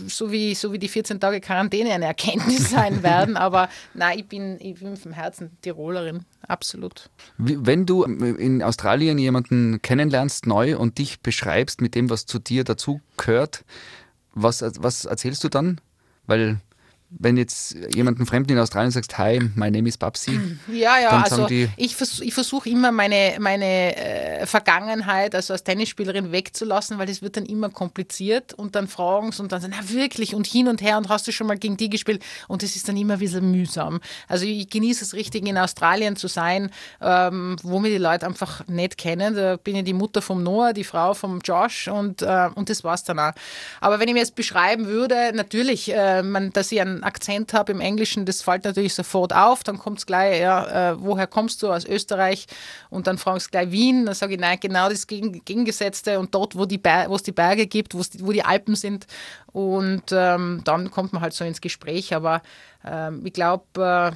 so, 0.08 0.32
wie, 0.32 0.56
so 0.56 0.72
wie 0.74 0.80
die 0.80 0.88
14 0.88 1.20
Tage 1.20 1.42
Quarantäne 1.42 1.92
eine 1.92 2.06
Erkenntnis 2.06 2.70
sein 2.70 3.04
werden. 3.04 3.38
Aber 3.38 3.70
nein, 3.94 4.20
ich 4.20 4.28
bin, 4.28 4.58
ich 4.60 4.80
bin 4.80 4.96
vom 4.98 5.12
Herzen 5.12 5.52
Tirolerin, 5.62 6.26
absolut. 6.48 7.10
Wenn 7.38 7.86
du 7.86 8.04
in 8.04 8.64
Australien 8.64 9.18
jemanden 9.18 9.82
kennenlernst 9.82 10.48
neu 10.48 10.78
und 10.78 10.98
dich 10.98 11.22
beschreibst 11.22 11.82
mit 11.82 11.96
dem, 11.96 12.10
was 12.10 12.26
zu 12.26 12.40
dir 12.40 12.64
dazu 12.64 13.02
gehört, 13.18 13.64
was, 14.34 14.64
was 14.80 15.06
erzählst 15.06 15.44
du 15.44 15.50
dann? 15.50 15.82
Weil 16.26 16.62
wenn 17.20 17.36
jetzt 17.36 17.76
jemanden 17.94 18.26
Fremden 18.26 18.54
in 18.54 18.60
Australien 18.60 18.92
sagst, 18.92 19.18
hi, 19.18 19.40
my 19.56 19.70
name 19.70 19.88
is 19.88 19.98
Babsi. 19.98 20.40
Ja, 20.72 20.98
ja, 21.00 21.10
also 21.10 21.48
ich, 21.50 21.96
vers 21.96 22.22
ich 22.22 22.34
versuche 22.34 22.70
immer 22.70 22.92
meine, 22.92 23.36
meine 23.40 23.96
äh, 23.96 24.46
Vergangenheit, 24.46 25.36
also 25.36 25.54
als 25.54 25.64
Tennisspielerin 25.64 26.32
wegzulassen, 26.32 26.98
weil 26.98 27.10
es 27.10 27.22
wird 27.22 27.36
dann 27.36 27.46
immer 27.46 27.70
kompliziert 27.70 28.54
und 28.54 28.76
dann 28.76 28.88
fragen 28.88 29.32
sie 29.32 29.42
und 29.42 29.52
dann 29.52 29.62
sagen, 29.62 29.74
na 29.78 29.90
wirklich 29.90 30.34
und 30.34 30.48
hin 30.48 30.68
und 30.68 30.82
her 30.82 30.98
und 30.98 31.10
hast 31.10 31.28
du 31.28 31.32
schon 31.32 31.48
mal 31.48 31.58
gegen 31.58 31.76
die 31.76 31.90
gespielt 31.90 32.24
und 32.48 32.64
es 32.64 32.76
ist 32.76 32.88
dann 32.88 32.96
immer 32.96 33.14
ein 33.14 33.20
bisschen 33.20 33.52
mühsam. 33.52 34.00
Also 34.28 34.46
ich 34.46 34.70
genieße 34.70 35.04
es 35.04 35.14
richtig 35.14 35.46
in 35.46 35.58
Australien 35.58 36.16
zu 36.16 36.28
sein, 36.28 36.72
ähm, 37.02 37.58
wo 37.62 37.80
mir 37.80 37.90
die 37.90 37.98
Leute 37.98 38.26
einfach 38.26 38.66
nicht 38.68 38.98
kennen. 38.98 39.36
Da 39.36 39.58
bin 39.58 39.76
ich 39.76 39.84
die 39.84 39.94
Mutter 39.94 40.22
vom 40.22 40.44
Noah, 40.44 40.72
die 40.72 40.86
Frau 40.86 41.14
vom 41.14 41.40
Josh 41.44 41.90
und, 41.90 42.22
äh, 42.22 42.50
und 42.56 42.70
das 42.70 42.84
war's 42.84 43.04
dann 43.04 43.20
auch. 43.20 43.34
Aber 43.82 44.00
wenn 44.00 44.08
ich 44.08 44.14
mir 44.14 44.22
jetzt 44.22 44.36
beschreiben 44.36 44.88
würde, 44.88 45.32
natürlich, 45.34 45.94
äh, 45.94 46.24
man, 46.24 46.52
dass 46.54 46.72
ich 46.72 46.80
einen 46.80 47.01
Akzent 47.04 47.54
habe 47.54 47.72
im 47.72 47.82
Englischen, 47.82 48.26
das 48.26 48.42
fällt 48.42 48.66
natürlich 48.66 48.94
sofort 48.94 49.34
auf. 49.34 49.64
Dann 49.64 49.78
kommt 49.78 50.00
es 50.00 50.06
gleich, 50.06 50.42
ja, 50.42 50.92
äh, 50.92 50.96
woher 51.00 51.28
kommst 51.28 51.62
du? 51.64 51.72
Aus 51.72 51.86
Österreich. 51.86 52.48
Und 52.90 53.08
dann 53.08 53.18
fragen 53.18 53.40
sie 53.40 53.50
gleich 53.50 53.72
Wien. 53.72 54.06
Dann 54.06 54.16
sage 54.16 54.34
ich, 54.34 54.40
nein, 54.40 54.58
genau 54.60 54.90
das 54.90 55.08
Gegengesetzte. 55.08 56.20
Und 56.20 56.34
dort, 56.36 56.56
wo, 56.56 56.64
es 56.64 57.24
die 57.24 57.32
Berge 57.32 57.68
gibt, 57.68 57.94
wo 57.94 58.32
die 58.32 58.44
Alpen 58.44 58.76
sind. 58.76 59.08
Und 59.52 60.04
ähm, 60.12 60.62
dann 60.64 60.92
kommt 60.92 61.14
man 61.14 61.22
halt 61.22 61.34
so 61.34 61.44
ins 61.44 61.62
Gespräch. 61.62 62.14
Aber 62.14 62.42
ich 62.84 63.34
glaube, 63.34 63.64
äh, 63.78 64.12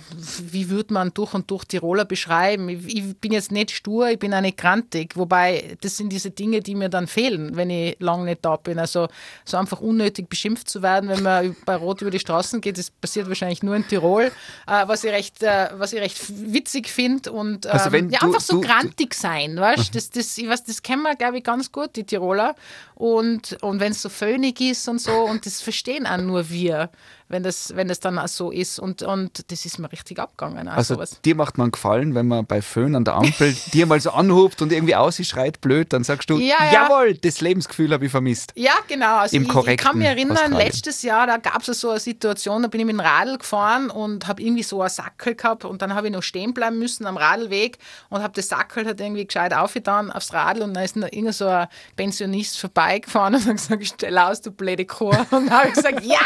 wie 0.52 0.72
würde 0.72 0.92
man 0.92 1.14
durch 1.14 1.36
und 1.36 1.52
durch 1.52 1.66
Tiroler 1.66 2.04
beschreiben? 2.04 2.68
Ich, 2.70 3.16
bin 3.18 3.32
jetzt 3.32 3.52
nicht 3.52 3.70
stur, 3.70 4.10
ich 4.10 4.18
bin 4.18 4.34
auch 4.34 4.42
nicht 4.42 4.58
grantig. 4.58 5.16
Wobei, 5.16 5.78
das 5.82 5.98
sind 5.98 6.12
diese 6.12 6.32
Dinge, 6.32 6.62
die 6.62 6.74
mir 6.74 6.90
dann 6.90 7.06
fehlen, 7.06 7.56
wenn 7.56 7.70
ich 7.70 7.96
lange 8.00 8.26
nicht 8.26 8.44
da 8.44 8.56
bin. 8.56 8.80
Also 8.80 9.08
so 9.46 9.58
einfach 9.58 9.82
unnötig 9.82 10.30
beschimpft 10.30 10.68
zu 10.68 10.82
werden, 10.82 11.10
wenn 11.10 11.22
man 11.22 11.56
bei 11.66 11.76
Rot 11.76 12.02
über 12.02 12.10
die 12.10 12.18
Straßen 12.18 12.60
geht, 12.60 12.80
das 12.80 12.90
passiert 12.90 13.28
wahrscheinlich 13.28 13.62
nur 13.62 13.76
in 13.76 13.88
Tirol, 13.88 14.32
äh, 14.66 14.88
was, 14.88 15.04
ich 15.04 15.12
recht, 15.12 15.44
äh, 15.44 15.70
was 15.74 15.94
ich 15.94 16.02
recht 16.02 16.20
witzig 16.52 16.90
finde. 16.90 17.32
Und 17.34 17.68
also 17.68 17.96
ähm, 17.96 18.10
ja, 18.10 18.18
du, 18.20 18.26
einfach 18.26 18.42
so 18.42 18.62
du, 18.62 18.68
grantig 18.68 19.14
sein, 19.14 19.58
weißt 19.58 19.94
das, 19.94 20.10
das, 20.10 20.36
ich 20.40 20.50
weiß, 20.50 20.64
das 20.64 20.82
kennen 20.82 21.04
wir, 21.04 21.16
glaube 21.16 21.38
ich, 21.38 21.44
ganz 21.44 21.72
gut, 21.72 21.96
die 21.96 22.04
Tiroler. 22.04 22.56
Und, 22.96 23.62
und 23.62 23.80
wenn 23.80 23.92
es 23.92 24.02
so 24.02 24.10
föhnig 24.10 24.60
ist 24.60 24.88
und 24.88 25.00
so, 25.00 25.12
und 25.12 25.46
das 25.46 25.62
verstehen 25.62 26.08
auch 26.08 26.18
nur 26.18 26.50
wir 26.50 26.90
wenn 27.28 27.44
das, 27.44 27.76
wenn 27.76 27.88
das 27.88 28.00
dann 28.00 28.20
auch 28.20 28.28
so 28.28 28.52
ist. 28.52 28.80
Und, 28.80 29.02
und 29.02 29.52
das 29.52 29.66
ist 29.66 29.80
mir 29.80 29.92
richtig 29.92 30.20
abgegangen. 30.20 30.68
Also 30.68 30.96
sowas. 30.96 31.22
dir 31.24 31.36
macht 31.36 31.58
man 31.58 31.72
Gefallen, 31.72 32.16
wenn 32.16 32.28
man 32.28 32.46
bei 32.46 32.62
Föhn 32.62 32.96
an 32.96 33.04
der 33.04 33.16
Ampel 33.16 33.56
dir 33.74 33.86
mal 33.86 34.00
so 34.00 34.12
anhubt 34.12 34.62
und 34.62 34.72
irgendwie 34.72 34.96
ausschreit 34.96 35.62
blöd, 35.62 35.92
dann 35.94 36.04
sagst 36.04 36.30
du, 36.30 36.38
ja, 36.38 36.56
ja. 36.72 36.84
jawohl, 36.84 37.16
das 37.16 37.42
Lebensgefühl 37.42 37.92
habe 37.94 38.06
ich 38.06 38.12
vermisst. 38.12 38.54
Ja, 38.56 38.74
genau. 38.88 39.18
Also 39.18 39.36
Im 39.36 39.44
ich, 39.44 39.68
ich 39.68 39.78
kann 39.78 39.98
mich 39.98 40.08
erinnern, 40.08 40.38
Australien. 40.38 40.68
letztes 40.68 41.02
Jahr, 41.02 41.28
da 41.28 41.38
gab 41.38 41.68
es 41.68 41.80
so 41.80 41.90
eine 41.90 42.00
Situation, 42.00 42.62
da 42.62 42.68
bin 42.68 42.82
ich 42.82 42.86
mit 42.86 42.96
dem 42.96 43.00
Radl 43.00 43.38
gefahren 43.38 43.90
und 43.90 44.28
habe 44.28 44.42
irgendwie 44.42 44.64
so 44.64 44.82
einen 44.82 44.90
Sackel 44.90 45.36
gehabt 45.36 45.66
und 45.66 45.82
dann 45.82 45.96
habe 45.96 46.08
ich 46.08 46.14
noch 46.14 46.24
stehen 46.24 46.54
bleiben 46.54 46.78
müssen 46.78 47.06
am 47.06 47.18
Radlweg 47.18 47.78
und 48.10 48.22
habe 48.22 48.34
das 48.34 48.50
Sackel 48.50 48.86
halt 48.86 49.00
irgendwie 49.02 49.26
gescheit 49.26 49.54
aufgetan 49.54 50.12
aufs 50.12 50.34
Radl 50.34 50.62
und 50.62 50.74
dann 50.74 50.84
ist 50.84 50.96
noch 50.96 51.12
irgend 51.12 51.34
so 51.34 51.48
ein 51.48 51.68
Pensionist 51.96 52.60
vorbeigefahren 52.60 53.36
und 53.36 53.46
hat 53.46 53.58
gesagt, 53.58 53.86
stell 53.86 54.18
aus, 54.18 54.42
du 54.42 54.52
blöde 54.52 54.86
Chor. 54.86 55.16
Und 55.32 55.48
dann 55.48 55.52
habe 55.52 55.68
ich 55.70 55.74
gesagt, 55.76 56.04
ja, 56.04 56.20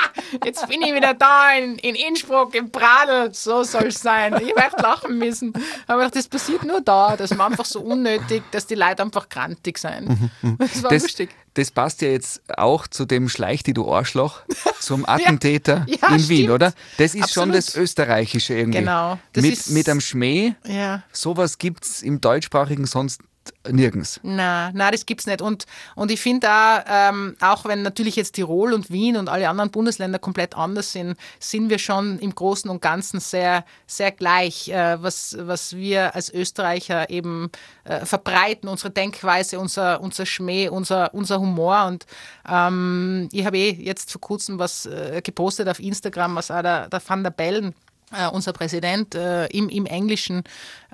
jetzt 0.43 0.67
bin 0.67 0.81
ich 0.81 0.88
ich 0.89 0.95
wieder 0.95 1.13
da 1.13 1.52
in, 1.54 1.75
in 1.78 1.95
Innsbruck, 1.95 2.54
im 2.56 2.71
Pradl, 2.71 3.34
so 3.34 3.63
soll 3.63 3.88
es 3.88 4.02
sein. 4.02 4.34
Ich 4.41 4.56
werde 4.56 4.82
lachen 4.82 5.17
müssen. 5.17 5.54
Aber 5.88 6.10
das 6.10 6.28
passiert 6.28 6.63
nur 6.63 6.82
da, 6.82 7.15
das 7.15 7.32
ist 7.32 7.39
einfach 7.39 7.65
so 7.65 7.82
unnötig, 7.82 8.43
dass 8.52 8.67
die 8.67 8.75
Leute 8.75 9.02
einfach 9.04 9.30
grantig 9.30 9.78
sind. 9.78 10.30
Das 10.58 10.84
war 10.84 10.89
Das, 10.91 11.04
lustig. 11.04 11.30
das 11.54 11.71
passt 11.71 12.02
ja 12.02 12.10
jetzt 12.10 12.41
auch 12.58 12.88
zu 12.88 13.06
dem 13.06 13.30
Schleich, 13.30 13.63
die 13.63 13.73
du 13.73 13.91
Arschloch, 13.91 14.41
zum 14.80 15.06
Attentäter 15.08 15.86
Ja, 15.88 16.10
in 16.10 16.28
Wien, 16.30 16.38
stimmt. 16.43 16.49
oder? 16.52 16.73
Das 16.97 17.15
ist 17.15 17.34
schon 17.34 17.49
Absolut. 17.52 17.56
das 17.56 17.75
Österreichische 17.75 18.54
irgendwie. 18.56 18.80
Genau. 18.80 19.17
Mit, 19.36 19.45
ist- 19.45 19.69
mit 19.71 19.88
einem 19.89 20.02
Schmäh, 20.02 20.54
Ja. 20.65 21.04
sowas 21.12 21.58
gibt 21.58 21.86
es 21.86 22.02
im 22.02 22.19
deutschsprachigen 22.21 22.86
sonst 22.86 23.21
nirgends. 23.69 24.19
Na, 24.23 24.71
na, 24.73 24.91
das 24.91 25.05
gibt's 25.05 25.25
nicht. 25.25 25.41
Und, 25.41 25.65
und 25.95 26.12
ich 26.12 26.19
finde 26.19 26.49
auch, 26.49 26.79
ähm, 26.88 27.35
auch 27.39 27.65
wenn 27.65 27.81
natürlich 27.81 28.15
jetzt 28.15 28.33
Tirol 28.33 28.73
und 28.73 28.91
Wien 28.91 29.17
und 29.17 29.29
alle 29.29 29.49
anderen 29.49 29.71
Bundesländer 29.71 30.19
komplett 30.19 30.55
anders 30.55 30.91
sind, 30.91 31.17
sind 31.39 31.69
wir 31.69 31.79
schon 31.79 32.19
im 32.19 32.33
Großen 32.33 32.69
und 32.69 32.81
Ganzen 32.81 33.19
sehr, 33.19 33.65
sehr 33.88 34.12
gleich, 34.12 34.69
äh, 34.69 35.01
was, 35.01 35.35
was 35.39 35.75
wir 35.75 36.15
als 36.15 36.33
Österreicher 36.33 37.09
eben 37.09 37.49
äh, 37.83 38.05
verbreiten, 38.05 38.69
unsere 38.69 38.91
Denkweise, 38.91 39.59
unser, 39.59 40.01
unser 40.01 40.25
Schmäh, 40.25 40.69
unser, 40.69 41.13
unser 41.13 41.39
Humor. 41.39 41.85
Und 41.88 42.05
ähm, 42.49 43.29
ich 43.31 43.45
habe 43.45 43.57
eh 43.57 43.71
jetzt 43.71 44.12
vor 44.12 44.21
kurzem 44.21 44.59
was 44.59 44.85
äh, 44.85 45.21
gepostet 45.23 45.67
auf 45.67 45.79
Instagram, 45.79 46.35
was 46.35 46.51
auch 46.51 46.62
der, 46.62 46.89
der 46.89 47.01
Van 47.05 47.23
der 47.23 47.31
Bellen 47.31 47.73
äh, 48.12 48.28
unser 48.28 48.54
Präsident 48.54 49.15
äh, 49.15 49.45
im, 49.48 49.69
im 49.69 49.86
Englischen 49.86 50.43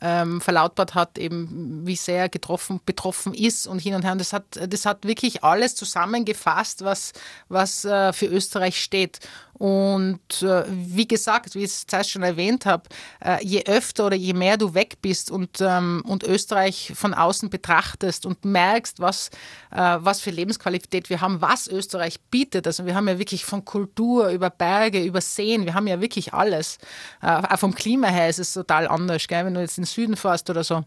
ähm, 0.01 0.41
verlautbart 0.41 0.95
hat, 0.95 1.17
eben 1.17 1.85
wie 1.85 1.95
sehr 1.95 2.29
getroffen, 2.29 2.79
betroffen 2.85 3.33
ist 3.33 3.67
und 3.67 3.79
hin 3.79 3.95
und 3.95 4.03
her. 4.03 4.11
Und 4.11 4.19
das 4.19 4.33
hat, 4.33 4.45
das 4.67 4.85
hat 4.85 5.05
wirklich 5.05 5.43
alles 5.43 5.75
zusammengefasst, 5.75 6.83
was, 6.83 7.13
was 7.47 7.85
äh, 7.85 8.13
für 8.13 8.27
Österreich 8.27 8.81
steht. 8.81 9.19
Und 9.57 10.41
äh, 10.41 10.65
wie 10.67 11.07
gesagt, 11.07 11.55
wie 11.55 11.59
ich 11.59 11.65
es 11.65 11.87
zuerst 11.87 12.11
schon 12.11 12.23
erwähnt 12.23 12.65
habe, 12.65 12.83
äh, 13.23 13.43
je 13.43 13.63
öfter 13.65 14.07
oder 14.07 14.15
je 14.15 14.33
mehr 14.33 14.57
du 14.57 14.73
weg 14.73 15.01
bist 15.01 15.31
und, 15.31 15.61
ähm, 15.61 16.03
und 16.05 16.23
Österreich 16.23 16.91
von 16.93 17.13
außen 17.13 17.49
betrachtest 17.49 18.25
und 18.25 18.43
merkst, 18.43 18.99
was, 18.99 19.29
äh, 19.71 19.97
was 19.99 20.19
für 20.19 20.31
Lebensqualität 20.31 21.09
wir 21.09 21.21
haben, 21.21 21.41
was 21.41 21.67
Österreich 21.67 22.19
bietet. 22.31 22.67
Also 22.67 22.85
wir 22.85 22.95
haben 22.95 23.07
ja 23.07 23.17
wirklich 23.17 23.45
von 23.45 23.63
Kultur 23.63 24.29
über 24.29 24.49
Berge, 24.49 25.01
über 25.01 25.21
Seen, 25.21 25.65
wir 25.65 25.73
haben 25.73 25.87
ja 25.87 26.01
wirklich 26.01 26.33
alles. 26.33 26.77
Äh, 27.21 27.27
auch 27.27 27.59
vom 27.59 27.73
Klima 27.73 28.07
her 28.07 28.29
ist 28.29 28.39
es 28.39 28.53
total 28.53 28.87
anders, 28.87 29.27
gell? 29.27 29.45
wenn 29.45 29.53
du 29.53 29.61
jetzt 29.61 29.77
in 29.77 29.83
den 29.83 29.87
Süden 29.87 30.15
fährst 30.17 30.49
oder 30.49 30.65
so. 30.65 30.83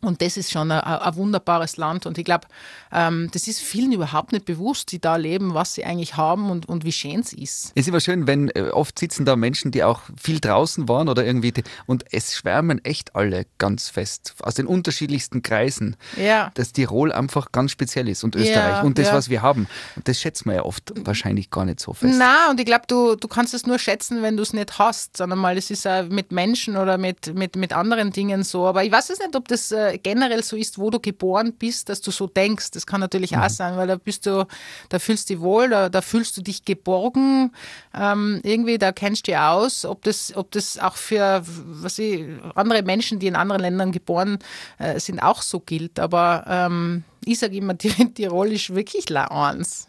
Und 0.00 0.22
das 0.22 0.36
ist 0.36 0.50
schon 0.52 0.70
ein, 0.70 0.80
ein 0.80 1.16
wunderbares 1.16 1.76
Land. 1.76 2.06
Und 2.06 2.18
ich 2.18 2.24
glaube, 2.24 2.46
ähm, 2.92 3.28
das 3.32 3.48
ist 3.48 3.60
vielen 3.60 3.90
überhaupt 3.92 4.32
nicht 4.32 4.44
bewusst, 4.44 4.92
die 4.92 5.00
da 5.00 5.16
leben, 5.16 5.54
was 5.54 5.74
sie 5.74 5.84
eigentlich 5.84 6.16
haben 6.16 6.50
und, 6.50 6.68
und 6.68 6.84
wie 6.84 6.92
schön 6.92 7.20
es 7.20 7.32
ist. 7.32 7.72
Es 7.74 7.82
ist 7.82 7.88
immer 7.88 8.00
schön, 8.00 8.26
wenn 8.26 8.48
äh, 8.50 8.70
oft 8.72 8.98
sitzen 8.98 9.24
da 9.24 9.34
Menschen, 9.34 9.72
die 9.72 9.82
auch 9.82 10.02
viel 10.20 10.38
draußen 10.40 10.88
waren 10.88 11.08
oder 11.08 11.24
irgendwie, 11.24 11.50
die, 11.52 11.64
und 11.86 12.04
es 12.12 12.34
schwärmen 12.36 12.84
echt 12.84 13.16
alle 13.16 13.46
ganz 13.58 13.88
fest 13.88 14.34
aus 14.42 14.54
den 14.54 14.66
unterschiedlichsten 14.66 15.42
Kreisen, 15.42 15.96
Ja. 16.16 16.50
dass 16.54 16.72
Tirol 16.72 17.10
einfach 17.12 17.50
ganz 17.50 17.72
speziell 17.72 18.08
ist 18.08 18.22
und 18.22 18.36
Österreich 18.36 18.54
Ja, 18.76 18.82
und 18.82 18.98
das, 18.98 19.08
ja. 19.08 19.14
was 19.14 19.28
wir 19.28 19.42
haben. 19.42 19.66
Und 19.96 20.06
das 20.06 20.20
schätzt 20.20 20.46
man 20.46 20.54
ja 20.56 20.62
oft 20.64 20.92
wahrscheinlich 21.04 21.50
gar 21.50 21.64
nicht 21.64 21.80
so 21.80 21.92
fest. 21.92 22.14
Na, 22.18 22.50
und 22.50 22.60
ich 22.60 22.66
glaube, 22.66 22.84
du, 22.86 23.16
du 23.16 23.26
kannst 23.28 23.52
es 23.52 23.66
nur 23.66 23.78
schätzen, 23.78 24.22
wenn 24.22 24.36
du 24.36 24.42
es 24.44 24.52
nicht 24.52 24.78
hast, 24.78 25.16
sondern 25.16 25.38
mal, 25.40 25.56
es 25.58 25.70
ist 25.70 25.86
auch 25.86 26.04
mit 26.04 26.30
Menschen 26.30 26.76
oder 26.76 26.98
mit, 26.98 27.34
mit, 27.34 27.56
mit 27.56 27.72
anderen 27.72 28.12
Dingen 28.12 28.44
so. 28.44 28.66
Aber 28.66 28.84
ich 28.84 28.92
weiß 28.92 29.10
es 29.10 29.18
nicht, 29.18 29.34
ob 29.34 29.48
das 29.48 29.72
äh, 29.72 29.87
generell 29.96 30.42
so 30.42 30.56
ist, 30.56 30.78
wo 30.78 30.90
du 30.90 31.00
geboren 31.00 31.52
bist, 31.52 31.88
dass 31.88 32.00
du 32.00 32.10
so 32.10 32.26
denkst. 32.26 32.70
Das 32.72 32.86
kann 32.86 33.00
natürlich 33.00 33.32
Mhm. 33.32 33.38
auch 33.42 33.48
sein, 33.50 33.76
weil 33.76 33.86
da 33.86 33.96
bist 33.96 34.26
du, 34.26 34.46
da 34.88 34.98
fühlst 34.98 35.30
du 35.30 35.34
dich 35.34 35.42
wohl, 35.42 35.68
da, 35.70 35.88
da 35.88 36.02
fühlst 36.02 36.36
du 36.36 36.42
dich 36.42 36.64
geborgen. 36.64 37.52
Ähm, 37.94 38.40
irgendwie, 38.42 38.78
da 38.78 38.92
kennst 38.92 39.26
du 39.26 39.32
dich 39.32 39.38
aus. 39.38 39.84
Ob 39.84 40.02
das, 40.04 40.32
ob 40.36 40.50
das 40.52 40.78
auch 40.78 40.96
für 40.96 41.42
was 41.44 41.98
ich, 41.98 42.24
andere 42.54 42.82
Menschen, 42.82 43.18
die 43.18 43.26
in 43.28 43.36
anderen 43.36 43.62
Ländern 43.62 43.92
geboren 43.92 44.38
äh, 44.78 44.98
sind, 45.00 45.20
auch 45.20 45.42
so 45.42 45.60
gilt. 45.60 45.98
Aber 45.98 46.44
ähm, 46.48 47.04
ich 47.24 47.38
sage 47.38 47.56
immer, 47.56 47.76
Tirol 47.76 48.52
ist 48.52 48.74
wirklich 48.74 49.08
la 49.08 49.26
eins. 49.26 49.86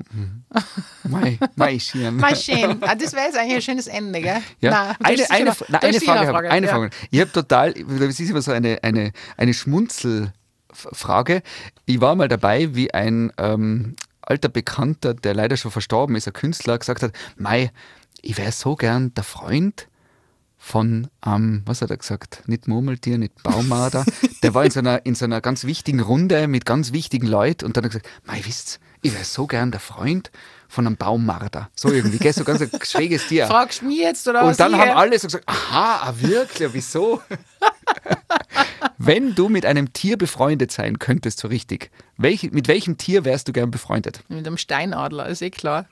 Mei, 1.03 1.37
mei, 1.55 1.79
Schirn. 1.79 2.17
Mal 2.17 2.35
schön. 2.35 2.77
Ah, 2.81 2.95
das 2.95 3.13
wäre 3.13 3.25
jetzt 3.25 3.37
eigentlich 3.37 3.55
ein 3.55 3.61
schönes 3.61 3.87
Ende, 3.87 4.21
gell? 4.21 4.41
Ja, 4.61 4.95
du 4.99 5.05
eine, 5.05 5.29
eine, 5.29 5.55
na, 5.67 5.81
hast 5.81 5.83
eine 5.83 5.99
Frage, 5.99 6.47
ich. 6.47 6.51
Eine 6.53 6.67
ja. 6.67 6.73
Frage. 6.73 6.89
Ich 7.11 7.19
habe 7.19 7.31
total, 7.31 7.73
das 7.73 8.19
ist 8.19 8.29
immer 8.29 8.41
so 8.41 8.51
eine, 8.51 8.83
eine, 8.83 9.11
eine 9.37 9.53
Schmunzelfrage. 9.53 11.41
Ich 11.85 12.01
war 12.01 12.15
mal 12.15 12.27
dabei, 12.27 12.75
wie 12.75 12.93
ein 12.93 13.31
ähm, 13.37 13.95
alter 14.21 14.49
Bekannter, 14.49 15.13
der 15.13 15.33
leider 15.33 15.57
schon 15.57 15.71
verstorben 15.71 16.15
ist, 16.15 16.27
ein 16.27 16.33
Künstler, 16.33 16.77
gesagt 16.77 17.03
hat, 17.03 17.11
Mei, 17.35 17.71
ich 18.21 18.37
wäre 18.37 18.51
so 18.51 18.75
gern 18.75 19.13
der 19.13 19.23
Freund 19.23 19.88
von, 20.69 21.07
ähm, 21.25 21.63
was 21.65 21.81
hat 21.81 21.89
er 21.89 21.97
gesagt? 21.97 22.43
Nicht 22.45 22.67
Murmeltier, 22.67 23.17
nicht 23.17 23.41
Baumarder. 23.41 24.05
Der 24.43 24.53
war 24.53 24.63
in 24.63 24.71
so, 24.71 24.79
einer, 24.79 25.05
in 25.05 25.15
so 25.15 25.25
einer 25.25 25.41
ganz 25.41 25.63
wichtigen 25.63 25.99
Runde 25.99 26.47
mit 26.47 26.65
ganz 26.65 26.93
wichtigen 26.93 27.25
Leuten 27.25 27.65
und 27.65 27.75
dann 27.75 27.85
hat 27.85 27.95
er 27.95 27.99
gesagt, 27.99 28.09
Mei, 28.25 28.41
wisst 28.45 28.79
ich 29.01 29.13
wäre 29.13 29.23
so 29.23 29.47
gern 29.47 29.71
der 29.71 29.79
Freund 29.79 30.29
von 30.67 30.85
einem 30.85 30.97
Baumarder. 30.97 31.69
So 31.73 31.91
irgendwie, 31.91 32.17
gell? 32.17 32.33
So 32.33 32.43
ganz 32.43 32.61
ein 32.61 32.69
schräges 32.83 33.27
Tier. 33.27 33.47
Fragst 33.47 33.81
du 33.81 33.85
mich 33.85 33.99
jetzt 33.99 34.27
oder 34.27 34.43
was 34.43 34.51
Und 34.51 34.59
dann 34.59 34.73
ich, 34.73 34.77
haben 34.77 34.97
alle 34.97 35.17
so 35.17 35.27
gesagt, 35.27 35.47
aha, 35.47 36.01
ah, 36.03 36.13
wirklich, 36.17 36.73
wieso? 36.73 37.21
Wenn 38.97 39.35
du 39.35 39.49
mit 39.49 39.65
einem 39.65 39.93
Tier 39.93 40.17
befreundet 40.17 40.71
sein 40.71 40.99
könntest, 40.99 41.39
so 41.39 41.47
richtig, 41.47 41.91
welch, 42.17 42.51
mit 42.51 42.67
welchem 42.67 42.97
Tier 42.97 43.23
wärst 43.23 43.47
du 43.47 43.53
gern 43.53 43.71
befreundet? 43.71 44.19
Mit 44.27 44.45
einem 44.45 44.57
Steinadler, 44.57 45.27
ist 45.27 45.41
eh 45.41 45.49
klar. 45.49 45.87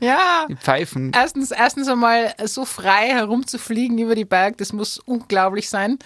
Ja. 0.00 0.46
Die 0.48 0.56
Pfeifen. 0.56 1.12
Erstens, 1.14 1.50
erstens 1.50 1.88
einmal 1.88 2.34
so 2.44 2.64
frei 2.64 3.08
herumzufliegen 3.08 3.98
über 3.98 4.14
die 4.14 4.24
Berg, 4.24 4.58
das 4.58 4.72
muss 4.72 4.98
unglaublich 4.98 5.68
sein. 5.68 5.98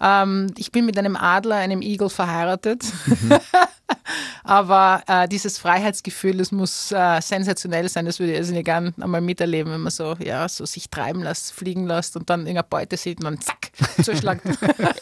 Ähm, 0.00 0.52
ich 0.56 0.72
bin 0.72 0.86
mit 0.86 0.98
einem 0.98 1.16
Adler, 1.16 1.56
einem 1.56 1.82
Igel 1.82 2.08
verheiratet. 2.08 2.84
Aber 4.44 5.02
äh, 5.06 5.28
dieses 5.28 5.58
Freiheitsgefühl, 5.58 6.36
das 6.38 6.52
muss 6.52 6.92
äh, 6.92 7.20
sensationell 7.20 7.88
sein. 7.88 8.06
Das 8.06 8.18
würde 8.18 8.32
ich 8.32 8.38
also 8.38 8.52
nicht 8.52 8.64
gern 8.64 8.94
einmal 9.00 9.20
miterleben, 9.20 9.72
wenn 9.72 9.80
man 9.80 9.90
so, 9.90 10.14
ja, 10.18 10.48
so 10.48 10.64
sich 10.66 10.90
treiben 10.90 11.22
lässt, 11.22 11.52
fliegen 11.52 11.86
lässt 11.86 12.16
und 12.16 12.28
dann 12.30 12.40
irgendeine 12.40 12.66
Beute 12.68 12.96
sieht 12.96 13.18
und 13.18 13.24
dann 13.24 13.40
zack, 13.40 13.70
zuschlagt. 14.02 14.42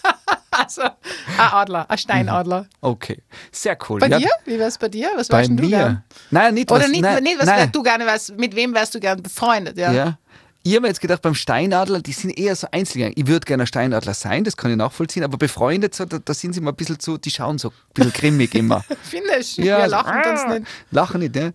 also 0.50 0.82
ein 0.82 0.92
Adler, 1.38 1.88
ein 1.90 1.98
Steinadler. 1.98 2.66
Okay, 2.80 3.22
sehr 3.52 3.78
cool. 3.88 4.00
Bei 4.00 4.08
Ja, 4.08 4.18
dir? 4.18 4.30
Wie 4.44 4.58
wär's 4.58 4.78
bei 4.78 4.88
dir? 4.88 5.10
Was 5.16 5.28
Bei 5.28 5.38
wärst 5.38 5.50
denn 5.50 5.56
du 5.56 5.68
gern? 5.68 5.92
mir. 5.92 6.02
Nein, 6.30 6.54
nicht 6.54 6.70
Oder 6.70 6.82
was, 6.84 6.90
nicht, 6.90 7.00
nein, 7.02 7.22
nicht 7.22 7.38
was 7.38 7.46
nein. 7.46 7.70
du 7.72 7.82
gerne, 7.82 8.06
was, 8.06 8.30
mit 8.32 8.54
wem 8.56 8.74
wärst 8.74 8.94
du 8.94 9.00
gern 9.00 9.22
befreundet? 9.22 9.78
Ja. 9.78 9.92
Ja. 9.92 10.18
Ich 10.64 10.72
habe 10.72 10.82
mir 10.82 10.88
jetzt 10.88 11.00
gedacht, 11.00 11.22
beim 11.22 11.34
Steinadler, 11.34 12.00
die 12.00 12.12
sind 12.12 12.36
eher 12.36 12.54
so 12.56 12.66
Einzelgänger. 12.70 13.12
Ich 13.16 13.26
würde 13.26 13.46
gerne 13.46 13.62
ein 13.62 13.66
Steinadler 13.66 14.12
sein, 14.12 14.44
das 14.44 14.56
kann 14.56 14.70
ich 14.70 14.76
nachvollziehen, 14.76 15.22
aber 15.22 15.38
befreundet, 15.38 15.94
so, 15.94 16.04
da, 16.04 16.18
da 16.18 16.34
sind 16.34 16.52
sie 16.52 16.60
immer 16.60 16.72
ein 16.72 16.76
bisschen 16.76 16.98
zu, 16.98 17.16
die 17.16 17.30
schauen 17.30 17.58
so 17.58 17.68
ein 17.68 17.74
bisschen 17.94 18.12
grimmig 18.12 18.54
immer. 18.54 18.84
Du? 19.10 19.62
Ja, 19.62 19.78
Wir 19.78 19.84
so, 19.84 19.90
lachen 19.90 20.30
uns 20.30 20.40
ah, 20.40 20.54
nicht. 20.54 20.66
Lachen 20.90 21.20
nicht, 21.20 21.34
ne? 21.34 21.54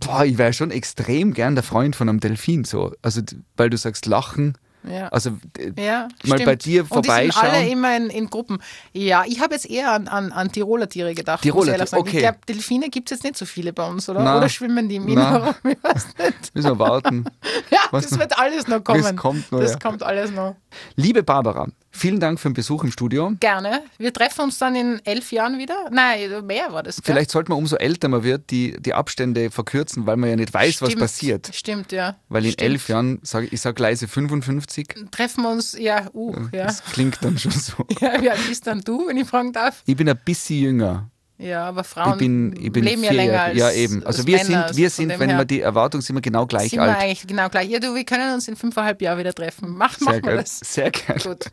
Boah, 0.00 0.24
ich 0.24 0.38
wäre 0.38 0.52
schon 0.52 0.70
extrem 0.70 1.34
gern 1.34 1.54
der 1.54 1.62
Freund 1.62 1.94
von 1.94 2.08
einem 2.08 2.20
Delfin, 2.20 2.64
so. 2.64 2.94
Also, 3.02 3.20
weil 3.56 3.70
du 3.70 3.76
sagst, 3.76 4.06
lachen. 4.06 4.56
Ja. 4.88 5.08
Also, 5.08 5.30
d- 5.56 5.72
Ja, 5.82 6.08
mal 6.24 6.36
stimmt. 6.36 6.44
bei 6.46 6.56
dir 6.56 6.82
Und 6.82 6.88
die 7.04 7.08
sind 7.10 7.32
vorbeischauen. 7.32 7.50
alle 7.50 7.68
immer 7.68 7.96
in, 7.96 8.08
in 8.10 8.30
Gruppen. 8.30 8.62
Ja, 8.92 9.24
ich 9.26 9.40
habe 9.40 9.54
jetzt 9.54 9.68
eher 9.68 9.92
an, 9.92 10.08
an, 10.08 10.32
an 10.32 10.50
Tiroler 10.52 10.88
Tiere 10.88 11.14
gedacht. 11.14 11.42
Tiroler 11.42 11.74
Tiere, 11.84 11.98
okay. 12.00 12.16
Ich 12.16 12.22
glaube, 12.22 12.38
Delfine 12.48 12.88
gibt 12.88 13.10
es 13.10 13.18
jetzt 13.18 13.24
nicht 13.24 13.36
so 13.36 13.44
viele 13.44 13.72
bei 13.72 13.86
uns, 13.86 14.08
oder? 14.08 14.22
Na. 14.22 14.38
Oder 14.38 14.48
schwimmen 14.48 14.88
die 14.88 14.96
im 14.96 15.04
Na. 15.06 15.12
Innenraum? 15.36 15.54
Ich 15.70 15.82
weiß 15.84 16.06
nicht. 16.18 16.54
Müssen 16.54 16.70
wir 16.70 16.78
warten. 16.78 17.24
Ja, 17.70 17.78
Was 17.90 18.04
das 18.04 18.12
noch? 18.12 18.20
wird 18.20 18.38
alles 18.38 18.68
noch 18.68 18.82
kommen. 18.84 19.02
Das 19.02 19.16
kommt 19.16 19.52
noch, 19.52 19.60
Das 19.60 19.72
ja. 19.72 19.78
kommt 19.78 20.02
alles 20.02 20.30
noch. 20.30 20.56
Liebe 20.96 21.22
Barbara, 21.22 21.66
vielen 21.90 22.20
Dank 22.20 22.40
für 22.40 22.48
den 22.48 22.54
Besuch 22.54 22.84
im 22.84 22.92
Studio. 22.92 23.32
Gerne. 23.40 23.82
Wir 23.98 24.12
treffen 24.12 24.42
uns 24.42 24.58
dann 24.58 24.74
in 24.74 25.00
elf 25.04 25.32
Jahren 25.32 25.58
wieder. 25.58 25.88
Nein, 25.90 26.46
mehr 26.46 26.72
war 26.72 26.82
das. 26.82 26.96
Gell? 26.96 27.14
Vielleicht 27.14 27.30
sollte 27.30 27.50
man, 27.50 27.58
umso 27.58 27.76
älter 27.76 28.08
man 28.08 28.22
wird, 28.22 28.50
die, 28.50 28.80
die 28.80 28.94
Abstände 28.94 29.50
verkürzen, 29.50 30.06
weil 30.06 30.16
man 30.16 30.30
ja 30.30 30.36
nicht 30.36 30.52
weiß, 30.52 30.82
was 30.82 30.90
Stimmt. 30.90 31.00
passiert. 31.02 31.50
Stimmt, 31.52 31.92
ja. 31.92 32.16
Weil 32.28 32.44
in 32.44 32.52
Stimmt. 32.52 32.70
elf 32.70 32.88
Jahren, 32.88 33.18
sag, 33.22 33.52
ich 33.52 33.60
sage 33.60 33.82
leise 33.82 34.08
55, 34.08 34.94
treffen 35.10 35.42
wir 35.42 35.50
uns, 35.50 35.76
ja, 35.78 36.08
uh, 36.14 36.34
ja. 36.52 36.64
das 36.64 36.82
klingt 36.84 37.18
dann 37.22 37.38
schon 37.38 37.52
so. 37.52 37.86
ja. 38.00 38.20
Wie 38.20 38.30
alt 38.30 38.46
bist 38.48 38.66
dann 38.66 38.80
du, 38.80 39.06
wenn 39.08 39.16
ich 39.16 39.28
fragen 39.28 39.52
darf? 39.52 39.82
Ich 39.86 39.96
bin 39.96 40.08
ein 40.08 40.18
bisschen 40.24 40.60
jünger. 40.60 41.09
Ja, 41.40 41.66
aber 41.66 41.84
Frauen 41.84 42.12
Ich 42.12 42.18
bin, 42.18 42.54
ich 42.60 42.70
bin 42.70 42.84
leben 42.84 43.02
ja 43.02 43.12
länger 43.12 43.42
als 43.42 43.58
Ja, 43.58 43.70
eben. 43.70 44.04
Also 44.04 44.18
als 44.20 44.26
wir 44.26 44.36
Männer, 44.36 44.44
sind, 44.44 44.56
also 44.56 44.76
wir 44.76 44.90
von 44.90 45.08
sind 45.08 45.20
wenn 45.20 45.28
her 45.30 45.38
man 45.38 45.46
die 45.46 45.60
Erwartung 45.60 46.00
sind 46.02 46.16
wir 46.16 46.20
genau 46.20 46.46
gleich 46.46 46.70
sind 46.70 46.80
wir 46.80 46.88
alt. 46.88 46.98
eigentlich 46.98 47.26
genau 47.26 47.48
gleich. 47.48 47.68
Ja, 47.70 47.78
du, 47.78 47.94
wir 47.94 48.04
können 48.04 48.34
uns 48.34 48.46
in 48.46 48.56
fünfeinhalb 48.56 49.00
Jahren 49.00 49.18
wieder 49.18 49.32
treffen. 49.32 49.74
Mach, 49.76 49.98
Sehr 49.98 50.12
wir 50.14 50.20
geil. 50.20 50.36
das. 50.36 50.58
Sehr 50.58 50.90
geil. 50.90 51.18
Gut. 51.22 51.46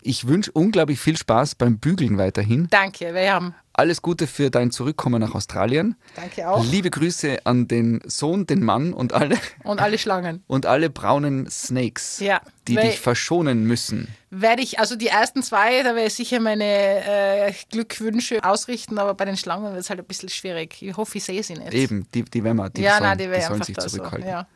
Ich 0.00 0.26
wünsche 0.26 0.50
unglaublich 0.52 0.98
viel 0.98 1.16
Spaß 1.16 1.54
beim 1.56 1.78
Bügeln 1.78 2.16
weiterhin. 2.18 2.68
Danke, 2.70 3.12
wir 3.12 3.32
haben. 3.32 3.54
Alles 3.78 4.00
Gute 4.00 4.26
für 4.26 4.50
dein 4.50 4.70
Zurückkommen 4.70 5.20
nach 5.20 5.34
Australien. 5.34 5.96
Danke 6.14 6.48
auch. 6.48 6.64
Liebe 6.64 6.88
Grüße 6.88 7.40
an 7.44 7.68
den 7.68 8.00
Sohn, 8.06 8.46
den 8.46 8.64
Mann 8.64 8.94
und 8.94 9.12
alle 9.12 9.36
Und 9.64 9.80
alle 9.80 9.98
Schlangen. 9.98 10.42
und 10.46 10.64
alle 10.64 10.88
braunen 10.88 11.46
Snakes, 11.50 12.18
Ja, 12.20 12.40
die 12.68 12.76
dich 12.76 12.98
verschonen 12.98 13.64
müssen. 13.64 14.08
Werde 14.30 14.62
ich, 14.62 14.78
also 14.78 14.96
die 14.96 15.08
ersten 15.08 15.42
zwei, 15.42 15.82
da 15.82 15.94
werde 15.94 16.06
ich 16.06 16.14
sicher 16.14 16.40
meine 16.40 16.64
äh, 16.64 17.52
Glückwünsche 17.70 18.42
ausrichten, 18.42 18.98
aber 18.98 19.12
bei 19.12 19.26
den 19.26 19.36
Schlangen 19.36 19.64
wird 19.66 19.76
es 19.80 19.90
halt 19.90 20.00
ein 20.00 20.06
bisschen 20.06 20.30
schwierig. 20.30 20.80
Ich 20.80 20.96
hoffe, 20.96 21.18
ich 21.18 21.24
sehe 21.24 21.42
sie 21.42 21.54
nicht. 21.54 21.74
Eben, 21.74 22.06
die, 22.14 22.22
die 22.24 22.42
werden 22.44 22.56
wir, 22.56 22.70
die, 22.70 22.80
ja, 22.80 22.92
sollen, 22.92 23.02
nein, 23.02 23.18
die 23.18 23.26
die 23.28 23.40
sollen 23.42 23.62
sich 23.62 23.76
da 23.76 23.82
so. 23.88 23.98
zurückhalten. 23.98 24.26
Ja. 24.28 24.46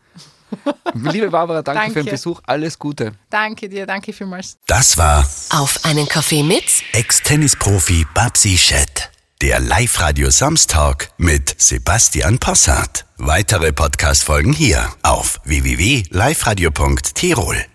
Liebe 0.94 1.30
Barbara, 1.30 1.62
danke, 1.62 1.80
Danke. 1.80 1.92
für 1.94 2.04
den 2.04 2.10
Besuch. 2.12 2.40
Alles 2.46 2.78
Gute. 2.78 3.12
Danke 3.30 3.68
dir, 3.68 3.86
danke 3.86 4.12
vielmals. 4.12 4.58
Das 4.66 4.96
war 4.98 5.26
Auf 5.50 5.84
einen 5.84 6.08
Kaffee 6.08 6.42
mit 6.42 6.64
Ex-Tennisprofi 6.92 8.06
Babsi 8.14 8.58
Schett. 8.58 9.10
Der 9.42 9.60
Live-Radio 9.60 10.30
Samstag 10.30 11.10
mit 11.16 11.54
Sebastian 11.58 12.38
Possart. 12.38 13.06
Weitere 13.16 13.72
Podcast-Folgen 13.72 14.52
hier 14.52 14.92
auf 15.02 15.40
www.liveradio.tirol. 15.44 17.69